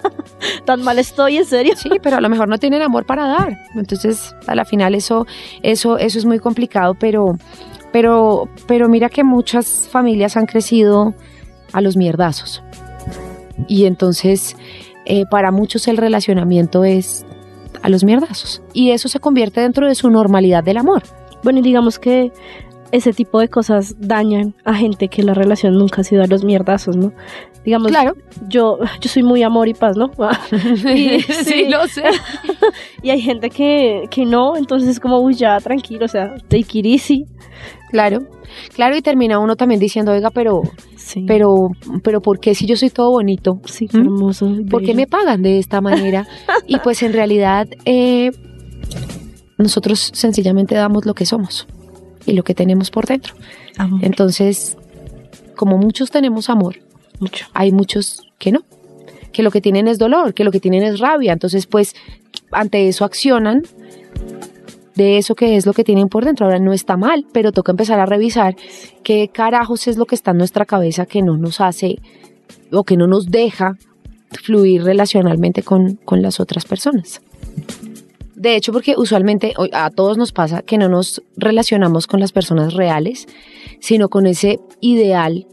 Tan 0.65 0.83
mal 0.83 0.99
estoy, 0.99 1.37
en 1.37 1.45
serio. 1.45 1.73
Sí, 1.75 1.89
pero 2.01 2.17
a 2.17 2.21
lo 2.21 2.29
mejor 2.29 2.47
no 2.47 2.57
tienen 2.57 2.81
amor 2.81 3.05
para 3.05 3.27
dar. 3.27 3.57
Entonces, 3.75 4.35
a 4.47 4.55
la 4.55 4.65
final 4.65 4.95
eso, 4.95 5.25
eso, 5.63 5.97
eso 5.97 6.17
es 6.17 6.25
muy 6.25 6.39
complicado, 6.39 6.95
pero, 6.99 7.37
pero, 7.91 8.49
pero 8.67 8.89
mira 8.89 9.09
que 9.09 9.23
muchas 9.23 9.87
familias 9.91 10.37
han 10.37 10.45
crecido 10.45 11.13
a 11.73 11.81
los 11.81 11.97
mierdazos. 11.97 12.63
Y 13.67 13.85
entonces, 13.85 14.55
eh, 15.05 15.25
para 15.29 15.51
muchos 15.51 15.87
el 15.87 15.97
relacionamiento 15.97 16.83
es 16.83 17.25
a 17.81 17.89
los 17.89 18.03
mierdazos. 18.03 18.61
Y 18.73 18.91
eso 18.91 19.07
se 19.09 19.19
convierte 19.19 19.61
dentro 19.61 19.87
de 19.87 19.95
su 19.95 20.09
normalidad 20.09 20.63
del 20.63 20.77
amor. 20.77 21.03
Bueno, 21.43 21.59
y 21.59 21.61
digamos 21.63 21.97
que 21.97 22.31
ese 22.91 23.13
tipo 23.13 23.39
de 23.39 23.47
cosas 23.47 23.95
dañan 23.99 24.53
a 24.65 24.73
gente 24.75 25.07
que 25.07 25.23
la 25.23 25.33
relación 25.33 25.77
nunca 25.77 26.01
ha 26.01 26.03
sido 26.03 26.23
a 26.23 26.27
los 26.27 26.43
mierdazos, 26.43 26.95
¿no? 26.97 27.13
Digamos, 27.63 27.89
Claro. 27.89 28.15
yo, 28.49 28.79
yo 28.99 29.09
soy 29.09 29.23
muy 29.23 29.43
amor 29.43 29.67
y 29.67 29.73
paz, 29.73 29.95
¿no? 29.97 30.11
Y- 30.95 31.21
sí. 31.21 31.65
lo 31.69 31.87
sé. 31.87 32.03
Y 33.03 33.09
hay 33.09 33.21
gente 33.21 33.49
que, 33.49 34.03
que 34.11 34.25
no, 34.25 34.55
entonces 34.57 34.89
es 34.89 34.99
como, 34.99 35.19
uy, 35.19 35.33
ya, 35.35 35.59
tranquilo, 35.59 36.05
o 36.05 36.07
sea, 36.07 36.35
take 36.49 36.79
it 36.79 36.85
easy. 36.85 37.25
Claro, 37.91 38.19
claro, 38.75 38.95
y 38.95 39.01
termina 39.01 39.39
uno 39.39 39.55
también 39.55 39.79
diciendo, 39.79 40.11
oiga, 40.11 40.29
pero, 40.29 40.61
Sí, 40.95 41.25
pero, 41.27 41.71
pero, 42.03 42.21
¿por 42.21 42.39
qué 42.39 42.53
si 42.55 42.65
yo 42.65 42.75
soy 42.77 42.89
todo 42.89 43.11
bonito? 43.11 43.59
sí, 43.65 43.87
¿Mm? 43.91 43.97
hermoso. 43.97 44.51
¿Por 44.69 44.83
qué 44.83 44.93
me 44.93 45.07
pagan 45.07 45.41
de 45.41 45.57
esta 45.59 45.81
manera? 45.81 46.25
y 46.67 46.77
pues 46.79 47.01
en 47.03 47.11
realidad 47.13 47.67
eh, 47.85 48.31
nosotros 49.57 50.11
sencillamente 50.13 50.75
damos 50.75 51.05
lo 51.05 51.13
que 51.13 51.25
somos 51.25 51.67
y 52.25 52.33
lo 52.33 52.43
que 52.43 52.53
tenemos 52.53 52.91
por 52.91 53.05
dentro. 53.05 53.33
Amor, 53.77 54.03
Entonces, 54.03 54.77
como 55.55 55.77
muchos 55.77 56.11
tenemos 56.11 56.49
amor, 56.49 56.77
mucho. 57.19 57.45
hay 57.53 57.71
muchos 57.71 58.21
que 58.37 58.51
no, 58.51 58.63
que 59.31 59.43
lo 59.43 59.51
que 59.51 59.61
tienen 59.61 59.87
es 59.87 59.97
dolor, 59.97 60.33
que 60.33 60.43
lo 60.43 60.51
que 60.51 60.59
tienen 60.59 60.83
es 60.83 60.99
rabia. 60.99 61.33
Entonces, 61.33 61.65
pues 61.67 61.95
ante 62.51 62.87
eso 62.87 63.05
accionan 63.05 63.63
de 64.95 65.17
eso 65.17 65.35
que 65.35 65.55
es 65.55 65.65
lo 65.65 65.73
que 65.73 65.83
tienen 65.83 66.09
por 66.09 66.25
dentro. 66.25 66.45
Ahora 66.45 66.59
no 66.59 66.73
está 66.73 66.97
mal, 66.97 67.25
pero 67.31 67.51
toca 67.51 67.71
empezar 67.71 67.99
a 67.99 68.05
revisar 68.05 68.55
qué 69.03 69.29
carajos 69.29 69.87
es 69.87 69.97
lo 69.97 70.05
que 70.05 70.15
está 70.15 70.31
en 70.31 70.37
nuestra 70.37 70.65
cabeza 70.65 71.05
que 71.05 71.21
no 71.21 71.37
nos 71.37 71.61
hace 71.61 71.99
o 72.71 72.83
que 72.83 72.97
no 72.97 73.07
nos 73.07 73.27
deja 73.27 73.77
fluir 74.31 74.83
relacionalmente 74.83 75.63
con, 75.63 75.95
con 75.97 76.21
las 76.21 76.39
otras 76.39 76.65
personas. 76.65 77.21
De 78.41 78.55
hecho, 78.55 78.73
porque 78.73 78.95
usualmente 78.97 79.53
a 79.71 79.91
todos 79.91 80.17
nos 80.17 80.31
pasa 80.31 80.63
que 80.63 80.79
no 80.79 80.89
nos 80.89 81.21
relacionamos 81.37 82.07
con 82.07 82.19
las 82.19 82.31
personas 82.31 82.73
reales, 82.73 83.27
sino 83.79 84.09
con 84.09 84.25
ese 84.25 84.59
ideal 84.79 85.45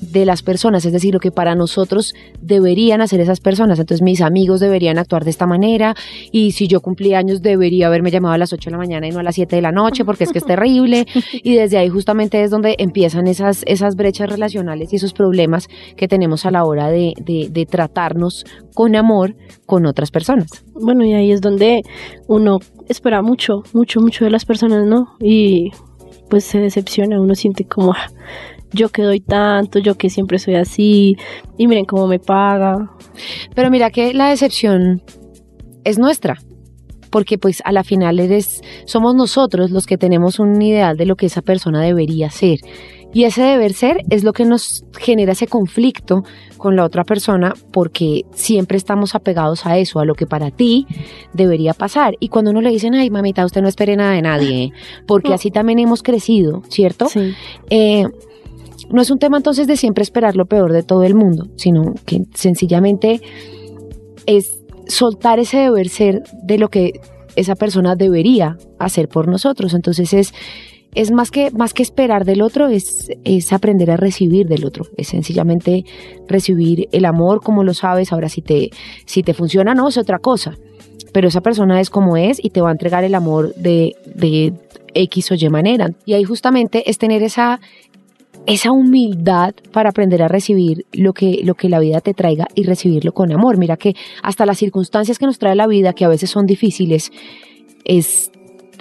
de 0.00 0.24
las 0.26 0.42
personas, 0.42 0.84
es 0.84 0.92
decir, 0.92 1.14
lo 1.14 1.20
que 1.20 1.30
para 1.30 1.54
nosotros 1.54 2.14
deberían 2.40 3.00
hacer 3.00 3.20
esas 3.20 3.40
personas. 3.40 3.78
Entonces 3.78 4.02
mis 4.02 4.20
amigos 4.20 4.60
deberían 4.60 4.98
actuar 4.98 5.24
de 5.24 5.30
esta 5.30 5.46
manera 5.46 5.94
y 6.32 6.52
si 6.52 6.68
yo 6.68 6.80
cumplí 6.80 7.14
años 7.14 7.42
debería 7.42 7.86
haberme 7.86 8.10
llamado 8.10 8.34
a 8.34 8.38
las 8.38 8.52
8 8.52 8.70
de 8.70 8.72
la 8.72 8.78
mañana 8.78 9.06
y 9.06 9.10
no 9.10 9.20
a 9.20 9.22
las 9.22 9.34
7 9.34 9.56
de 9.56 9.62
la 9.62 9.72
noche 9.72 10.04
porque 10.04 10.24
es 10.24 10.32
que 10.32 10.38
es 10.38 10.44
terrible 10.46 11.06
y 11.32 11.54
desde 11.54 11.78
ahí 11.78 11.88
justamente 11.88 12.42
es 12.42 12.50
donde 12.50 12.76
empiezan 12.78 13.26
esas, 13.26 13.62
esas 13.66 13.96
brechas 13.96 14.28
relacionales 14.30 14.92
y 14.92 14.96
esos 14.96 15.12
problemas 15.12 15.68
que 15.96 16.08
tenemos 16.08 16.46
a 16.46 16.50
la 16.50 16.64
hora 16.64 16.88
de, 16.88 17.14
de, 17.24 17.48
de 17.50 17.66
tratarnos 17.66 18.44
con 18.74 18.94
amor 18.96 19.34
con 19.64 19.86
otras 19.86 20.10
personas. 20.10 20.48
Bueno, 20.74 21.04
y 21.04 21.14
ahí 21.14 21.30
es 21.32 21.40
donde 21.40 21.82
uno 22.28 22.58
espera 22.88 23.22
mucho, 23.22 23.62
mucho, 23.72 24.00
mucho 24.00 24.24
de 24.24 24.30
las 24.30 24.44
personas, 24.44 24.86
¿no? 24.86 25.16
Y 25.20 25.70
pues 26.28 26.44
se 26.44 26.58
decepciona, 26.58 27.20
uno 27.20 27.34
siente 27.34 27.64
como, 27.64 27.92
"Ah, 27.92 28.08
yo 28.76 28.90
que 28.90 29.02
doy 29.02 29.20
tanto, 29.20 29.78
yo 29.78 29.96
que 29.96 30.10
siempre 30.10 30.38
soy 30.38 30.54
así, 30.54 31.16
y 31.56 31.66
miren 31.66 31.84
cómo 31.84 32.06
me 32.06 32.18
paga. 32.18 32.90
Pero 33.54 33.70
mira 33.70 33.90
que 33.90 34.14
la 34.14 34.28
decepción 34.28 35.02
es 35.84 35.98
nuestra, 35.98 36.36
porque 37.10 37.38
pues 37.38 37.62
a 37.64 37.72
la 37.72 37.82
final 37.82 38.20
eres, 38.20 38.60
somos 38.84 39.14
nosotros 39.14 39.70
los 39.70 39.86
que 39.86 39.98
tenemos 39.98 40.38
un 40.38 40.60
ideal 40.60 40.96
de 40.96 41.06
lo 41.06 41.16
que 41.16 41.26
esa 41.26 41.42
persona 41.42 41.82
debería 41.82 42.30
ser. 42.30 42.58
Y 43.12 43.24
ese 43.24 43.42
deber 43.42 43.72
ser 43.72 44.02
es 44.10 44.24
lo 44.24 44.34
que 44.34 44.44
nos 44.44 44.84
genera 44.98 45.32
ese 45.32 45.46
conflicto 45.46 46.22
con 46.58 46.76
la 46.76 46.84
otra 46.84 47.04
persona 47.04 47.54
porque 47.72 48.22
siempre 48.32 48.76
estamos 48.76 49.14
apegados 49.14 49.64
a 49.64 49.78
eso, 49.78 50.00
a 50.00 50.04
lo 50.04 50.14
que 50.14 50.26
para 50.26 50.50
ti 50.50 50.86
debería 51.32 51.72
pasar. 51.72 52.16
Y 52.20 52.28
cuando 52.28 52.50
uno 52.50 52.60
le 52.60 52.70
dicen, 52.70 52.94
ay 52.94 53.08
mamita, 53.08 53.46
usted 53.46 53.62
no 53.62 53.68
espere 53.68 53.96
nada 53.96 54.12
de 54.12 54.22
nadie, 54.22 54.72
porque 55.06 55.32
así 55.34 55.50
también 55.50 55.78
hemos 55.78 56.02
crecido, 56.02 56.62
¿cierto? 56.68 57.08
Sí. 57.08 57.32
Eh, 57.70 58.04
no 58.90 59.02
es 59.02 59.10
un 59.10 59.18
tema 59.18 59.36
entonces 59.36 59.66
de 59.66 59.76
siempre 59.76 60.02
esperar 60.02 60.36
lo 60.36 60.46
peor 60.46 60.72
de 60.72 60.82
todo 60.82 61.02
el 61.02 61.14
mundo, 61.14 61.46
sino 61.56 61.94
que 62.04 62.22
sencillamente 62.34 63.20
es 64.26 64.60
soltar 64.86 65.38
ese 65.38 65.58
deber 65.58 65.88
ser 65.88 66.22
de 66.42 66.58
lo 66.58 66.68
que 66.68 67.00
esa 67.36 67.54
persona 67.54 67.96
debería 67.96 68.56
hacer 68.78 69.08
por 69.08 69.28
nosotros. 69.28 69.74
Entonces 69.74 70.12
es, 70.12 70.32
es 70.94 71.10
más, 71.10 71.30
que, 71.30 71.50
más 71.50 71.74
que 71.74 71.82
esperar 71.82 72.24
del 72.24 72.42
otro, 72.42 72.68
es, 72.68 73.10
es 73.24 73.52
aprender 73.52 73.90
a 73.90 73.96
recibir 73.96 74.46
del 74.46 74.64
otro. 74.64 74.86
Es 74.96 75.08
sencillamente 75.08 75.84
recibir 76.28 76.88
el 76.92 77.04
amor 77.04 77.40
como 77.42 77.62
lo 77.64 77.74
sabes. 77.74 78.12
Ahora 78.12 78.28
si 78.28 78.40
te, 78.40 78.70
si 79.04 79.22
te 79.22 79.34
funciona 79.34 79.74
no 79.74 79.88
es 79.88 79.98
otra 79.98 80.18
cosa. 80.18 80.54
Pero 81.12 81.28
esa 81.28 81.40
persona 81.40 81.80
es 81.80 81.90
como 81.90 82.16
es 82.16 82.42
y 82.42 82.50
te 82.50 82.60
va 82.60 82.70
a 82.70 82.72
entregar 82.72 83.04
el 83.04 83.14
amor 83.14 83.54
de, 83.54 83.96
de 84.14 84.52
X 84.94 85.30
o 85.30 85.34
Y 85.34 85.48
manera. 85.48 85.90
Y 86.04 86.14
ahí 86.14 86.24
justamente 86.24 86.90
es 86.90 86.98
tener 86.98 87.22
esa, 87.22 87.60
esa 88.46 88.70
humildad 88.72 89.54
para 89.72 89.90
aprender 89.90 90.22
a 90.22 90.28
recibir 90.28 90.86
lo 90.92 91.12
que, 91.12 91.40
lo 91.44 91.54
que 91.54 91.68
la 91.68 91.80
vida 91.80 92.00
te 92.00 92.14
traiga 92.14 92.46
y 92.54 92.62
recibirlo 92.62 93.12
con 93.12 93.32
amor. 93.32 93.58
Mira 93.58 93.76
que 93.76 93.94
hasta 94.22 94.46
las 94.46 94.58
circunstancias 94.58 95.18
que 95.18 95.26
nos 95.26 95.38
trae 95.38 95.54
la 95.56 95.66
vida, 95.66 95.92
que 95.92 96.04
a 96.04 96.08
veces 96.08 96.30
son 96.30 96.46
difíciles, 96.46 97.10
es, 97.84 98.30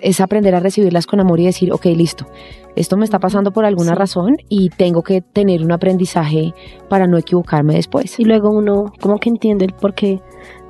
es 0.01 0.21
aprender 0.21 0.53
a 0.55 0.59
recibirlas 0.59 1.07
con 1.07 1.19
amor 1.19 1.39
y 1.39 1.45
decir, 1.45 1.73
ok, 1.73 1.85
listo, 1.87 2.27
esto 2.75 2.95
me 2.97 3.05
está 3.05 3.19
pasando 3.19 3.51
por 3.51 3.65
alguna 3.65 3.93
Sí. 3.93 3.95
razón 3.97 4.37
y 4.49 4.69
tengo 4.69 5.01
que 5.01 5.21
tener 5.21 5.63
un 5.63 5.71
aprendizaje 5.71 6.53
para 6.89 7.07
no 7.07 7.17
equivocarme 7.17 7.73
después. 7.75 8.19
Y 8.19 8.25
luego 8.25 8.51
uno 8.51 8.93
como 9.01 9.17
que 9.19 9.29
entiende 9.29 9.65
el 9.65 9.73
por 9.73 9.95
qué 9.95 10.21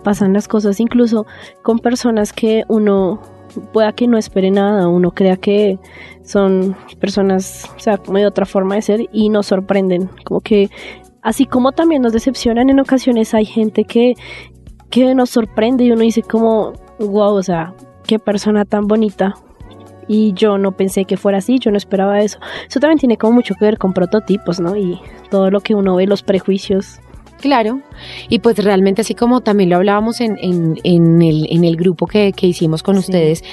pasan 0.04 0.34
las 0.34 0.48
cosas, 0.48 0.80
incluso 0.80 1.26
con 1.64 1.80
personas 1.80 2.32
que 2.32 2.64
uno 2.70 3.20
pueda 3.74 3.94
que 3.94 4.08
no 4.08 4.18
espere 4.18 4.52
nada, 4.52 4.88
uno 4.88 5.12
crea 5.12 5.38
que 5.38 5.80
son 6.24 6.76
personas, 7.00 7.70
o 7.76 7.80
sea, 7.80 7.98
como 7.98 8.18
de 8.18 8.26
otra 8.26 8.46
forma 8.46 8.76
de 8.76 8.82
ser 8.82 9.10
y 9.12 9.30
nos 9.30 9.48
sorprenden, 9.48 10.10
como 10.24 10.42
que 10.42 10.70
así 11.22 11.46
como 11.46 11.72
también 11.72 12.02
nos 12.02 12.14
decepcionan 12.14 12.70
en 12.70 12.80
ocasiones 12.80 13.34
hay 13.34 13.46
gente 13.46 13.84
que, 13.84 14.14
que 14.90 15.16
nos 15.16 15.32
sorprende 15.32 15.84
y 15.84 15.92
uno 15.92 16.02
dice 16.02 16.22
como, 16.22 16.74
wow, 17.00 17.34
o 17.34 17.44
sea, 17.44 17.74
qué 18.06 18.20
persona 18.20 18.66
tan 18.66 18.88
bonita. 18.88 19.34
Y 20.08 20.34
yo 20.34 20.60
no 20.60 20.74
pensé 20.74 21.06
que 21.06 21.18
fuera 21.18 21.40
así, 21.40 21.58
yo 21.58 21.72
no 21.72 21.78
esperaba 21.78 22.20
eso. 22.22 22.38
Eso 22.70 22.80
también 22.80 23.00
tiene 23.00 23.18
como 23.18 23.34
mucho 23.34 23.56
que 23.56 23.66
ver 23.66 23.80
con 23.80 23.92
prototipos, 23.92 24.60
¿no? 24.60 24.78
Y 24.78 25.00
todo 25.32 25.50
lo 25.50 25.62
que 25.62 25.74
uno 25.74 25.96
ve, 25.96 26.06
los 26.06 26.22
prejuicios. 26.22 27.00
Claro, 27.46 27.80
y 28.28 28.40
pues 28.40 28.58
realmente 28.58 29.02
así 29.02 29.14
como 29.14 29.42
también 29.42 29.70
lo 29.70 29.76
hablábamos 29.76 30.20
en, 30.20 30.36
en, 30.42 30.80
en 30.84 31.22
el, 31.22 31.46
en 31.52 31.64
el 31.64 31.76
grupo 31.78 32.08
que, 32.08 32.34
que 32.34 32.48
hicimos 32.48 32.82
con 32.82 32.96
Sí. 32.96 33.02
ustedes, 33.02 33.44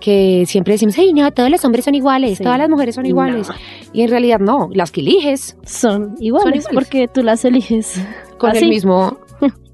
que 0.00 0.44
siempre 0.46 0.74
decimos, 0.74 0.94
hey, 0.98 1.12
no, 1.14 1.30
todos 1.32 1.48
los 1.50 1.64
hombres 1.64 1.86
son 1.86 1.94
iguales, 1.94 2.36
Sí. 2.36 2.44
todas 2.44 2.58
las 2.58 2.68
mujeres 2.68 2.94
son 2.94 3.06
iguales. 3.06 3.48
no. 3.48 3.54
Y 3.94 4.02
en 4.02 4.10
realidad 4.10 4.38
no, 4.38 4.68
las 4.74 4.92
que 4.92 5.00
eliges 5.00 5.56
Son 5.64 6.14
iguales, 6.20 6.66
iguales. 6.66 6.66
porque 6.74 7.08
tú 7.08 7.22
las 7.22 7.42
eliges 7.46 7.98
con 8.36 8.50
así. 8.50 8.64
el 8.64 8.68
mismo 8.68 9.16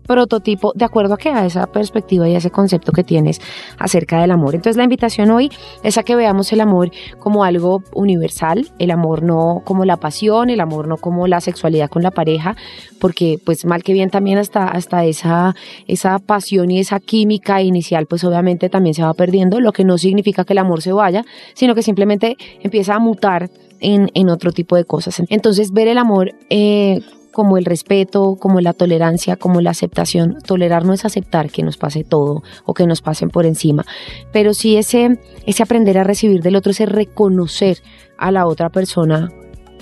prototipo, 0.06 0.72
de 0.74 0.84
acuerdo 0.84 1.14
a 1.14 1.16
que 1.16 1.30
a 1.30 1.46
esa 1.46 1.66
perspectiva 1.66 2.28
y 2.28 2.34
a 2.34 2.38
ese 2.38 2.50
concepto 2.50 2.92
que 2.92 3.04
tienes 3.04 3.40
acerca 3.78 4.20
del 4.20 4.30
amor. 4.30 4.54
Entonces 4.54 4.76
la 4.76 4.84
invitación 4.84 5.30
hoy 5.30 5.50
es 5.82 5.98
a 5.98 6.02
que 6.02 6.16
veamos 6.16 6.52
el 6.52 6.60
amor 6.60 6.90
como 7.18 7.44
algo 7.44 7.82
universal, 7.92 8.68
el 8.78 8.90
amor 8.90 9.22
no 9.22 9.62
como 9.64 9.84
la 9.84 9.96
pasión, 9.96 10.50
el 10.50 10.60
amor 10.60 10.88
no 10.88 10.96
como 10.96 11.26
la 11.26 11.40
sexualidad 11.40 11.88
con 11.88 12.02
la 12.02 12.10
pareja, 12.10 12.56
porque 13.00 13.38
pues 13.44 13.64
mal 13.64 13.82
que 13.82 13.92
bien 13.92 14.10
también 14.10 14.38
hasta, 14.38 14.68
hasta 14.68 15.04
esa, 15.04 15.54
esa 15.86 16.18
pasión 16.18 16.70
y 16.70 16.80
esa 16.80 17.00
química 17.00 17.62
inicial 17.62 18.06
pues 18.06 18.24
obviamente 18.24 18.68
también 18.68 18.94
se 18.94 19.02
va 19.02 19.14
perdiendo, 19.14 19.60
lo 19.60 19.72
que 19.72 19.84
no 19.84 19.98
significa 19.98 20.44
que 20.44 20.52
el 20.52 20.58
amor 20.58 20.82
se 20.82 20.92
vaya, 20.92 21.24
sino 21.54 21.74
que 21.74 21.82
simplemente 21.82 22.36
empieza 22.62 22.94
a 22.94 22.98
mutar 22.98 23.50
en, 23.80 24.10
en 24.14 24.28
otro 24.28 24.52
tipo 24.52 24.76
de 24.76 24.84
cosas. 24.84 25.22
Entonces 25.28 25.72
ver 25.72 25.88
el 25.88 25.98
amor 25.98 26.32
eh, 26.50 27.00
como 27.34 27.58
el 27.58 27.66
respeto, 27.66 28.36
como 28.40 28.60
la 28.60 28.72
tolerancia, 28.72 29.36
como 29.36 29.60
la 29.60 29.70
aceptación. 29.70 30.38
Tolerar 30.46 30.86
no 30.86 30.94
es 30.94 31.04
aceptar 31.04 31.50
que 31.50 31.62
nos 31.62 31.76
pase 31.76 32.04
todo 32.04 32.42
o 32.64 32.72
que 32.72 32.86
nos 32.86 33.02
pasen 33.02 33.28
por 33.28 33.44
encima, 33.44 33.84
pero 34.32 34.54
sí 34.54 34.76
ese, 34.76 35.18
ese 35.44 35.62
aprender 35.62 35.98
a 35.98 36.04
recibir 36.04 36.40
del 36.40 36.56
otro, 36.56 36.70
ese 36.70 36.86
reconocer 36.86 37.78
a 38.16 38.30
la 38.30 38.46
otra 38.46 38.70
persona 38.70 39.30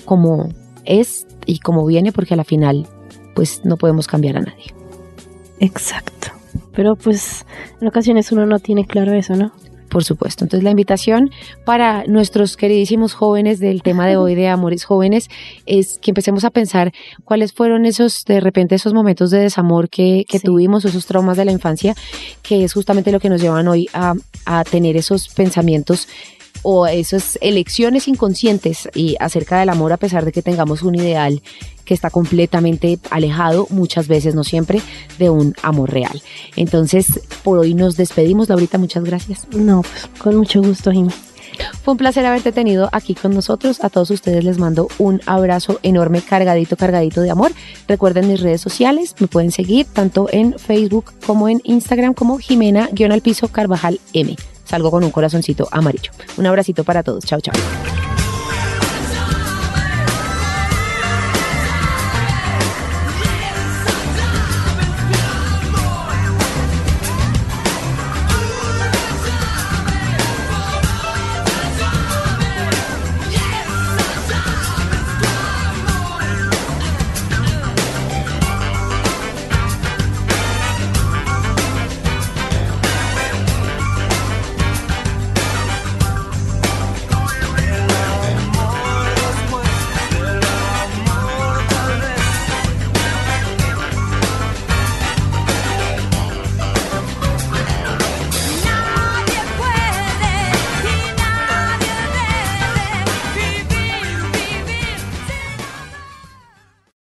como 0.03 0.49
es 0.83 1.27
y 1.45 1.59
como 1.59 1.85
viene, 1.85 2.11
porque 2.11 2.33
a 2.33 2.37
la 2.37 2.43
final 2.43 2.87
pues 3.35 3.61
no 3.63 3.77
podemos 3.77 4.07
cambiar 4.07 4.37
a 4.37 4.41
nadie. 4.41 4.73
Exacto. 5.59 6.29
Pero 6.75 6.95
pues 6.95 7.45
en 7.79 7.87
ocasiones 7.87 8.31
uno 8.31 8.45
no 8.45 8.59
tiene 8.59 8.85
claro 8.85 9.13
eso, 9.13 9.35
¿no? 9.35 9.51
Por 9.89 10.03
supuesto. 10.03 10.43
Entonces 10.43 10.63
la 10.63 10.71
invitación 10.71 11.29
para 11.65 12.03
nuestros 12.07 12.57
queridísimos 12.57 13.13
jóvenes 13.13 13.59
del 13.59 13.83
tema 13.83 14.07
de 14.07 14.17
hoy 14.17 14.33
de 14.33 14.47
amores 14.47 14.85
jóvenes 14.85 15.29
es 15.67 15.99
que 16.01 16.09
empecemos 16.11 16.43
a 16.45 16.49
pensar 16.49 16.91
cuáles 17.25 17.53
fueron 17.53 17.85
esos, 17.85 18.25
de 18.25 18.39
repente, 18.39 18.73
esos 18.73 18.93
momentos 18.95 19.29
de 19.29 19.39
desamor 19.39 19.89
que, 19.89 20.25
que 20.27 20.39
Sí. 20.39 20.45
tuvimos, 20.45 20.83
esos 20.85 21.05
traumas 21.05 21.37
de 21.37 21.45
la 21.45 21.51
infancia, 21.51 21.93
que 22.41 22.63
es 22.63 22.73
justamente 22.73 23.11
lo 23.11 23.19
que 23.19 23.29
nos 23.29 23.39
llevan 23.41 23.67
hoy 23.67 23.87
a, 23.93 24.15
a 24.45 24.63
tener 24.63 24.97
esos 24.97 25.27
pensamientos 25.29 26.07
o 26.63 26.87
esas 26.87 27.37
elecciones 27.41 28.07
inconscientes 28.07 28.87
y 28.95 29.15
acerca 29.19 29.59
del 29.59 29.69
amor 29.69 29.91
a 29.91 29.97
pesar 29.97 30.23
de 30.23 30.31
que 30.31 30.41
tengamos 30.41 30.81
un 30.81 30.95
ideal 30.95 31.41
que 31.85 31.93
está 31.93 32.09
completamente 32.09 32.99
alejado, 33.09 33.67
muchas 33.69 34.07
veces, 34.07 34.35
no 34.35 34.43
siempre, 34.43 34.81
de 35.19 35.29
un 35.29 35.53
amor 35.61 35.91
real. 35.91 36.21
Entonces, 36.55 37.21
por 37.43 37.59
hoy 37.59 37.73
nos 37.73 37.97
despedimos, 37.97 38.49
Laurita, 38.49 38.77
muchas 38.77 39.03
gracias. 39.03 39.47
No, 39.51 39.81
pues 39.81 40.07
con 40.19 40.35
mucho 40.35 40.61
gusto, 40.61 40.91
Jimmy. 40.91 41.11
Fue 41.83 41.93
un 41.93 41.97
placer 41.97 42.25
haberte 42.25 42.51
tenido 42.51 42.89
aquí 42.91 43.15
con 43.15 43.33
nosotros. 43.33 43.83
A 43.83 43.89
todos 43.89 44.09
ustedes 44.11 44.43
les 44.43 44.57
mando 44.57 44.87
un 44.97 45.21
abrazo 45.25 45.79
enorme, 45.83 46.21
cargadito, 46.21 46.77
cargadito 46.77 47.21
de 47.21 47.31
amor. 47.31 47.51
Recuerden 47.87 48.27
mis 48.27 48.41
redes 48.41 48.61
sociales, 48.61 49.15
me 49.19 49.27
pueden 49.27 49.51
seguir 49.51 49.85
tanto 49.85 50.27
en 50.31 50.57
Facebook 50.57 51.13
como 51.25 51.49
en 51.49 51.61
Instagram 51.63 52.13
como 52.13 52.37
Jimena-al 52.37 53.21
piso 53.21 53.47
Carvajal 53.49 53.99
M. 54.13 54.35
Salgo 54.65 54.91
con 54.91 55.03
un 55.03 55.11
corazoncito 55.11 55.67
amarillo. 55.71 56.11
Un 56.37 56.45
abracito 56.45 56.83
para 56.83 57.03
todos. 57.03 57.25
Chao, 57.25 57.41
chao. 57.41 57.53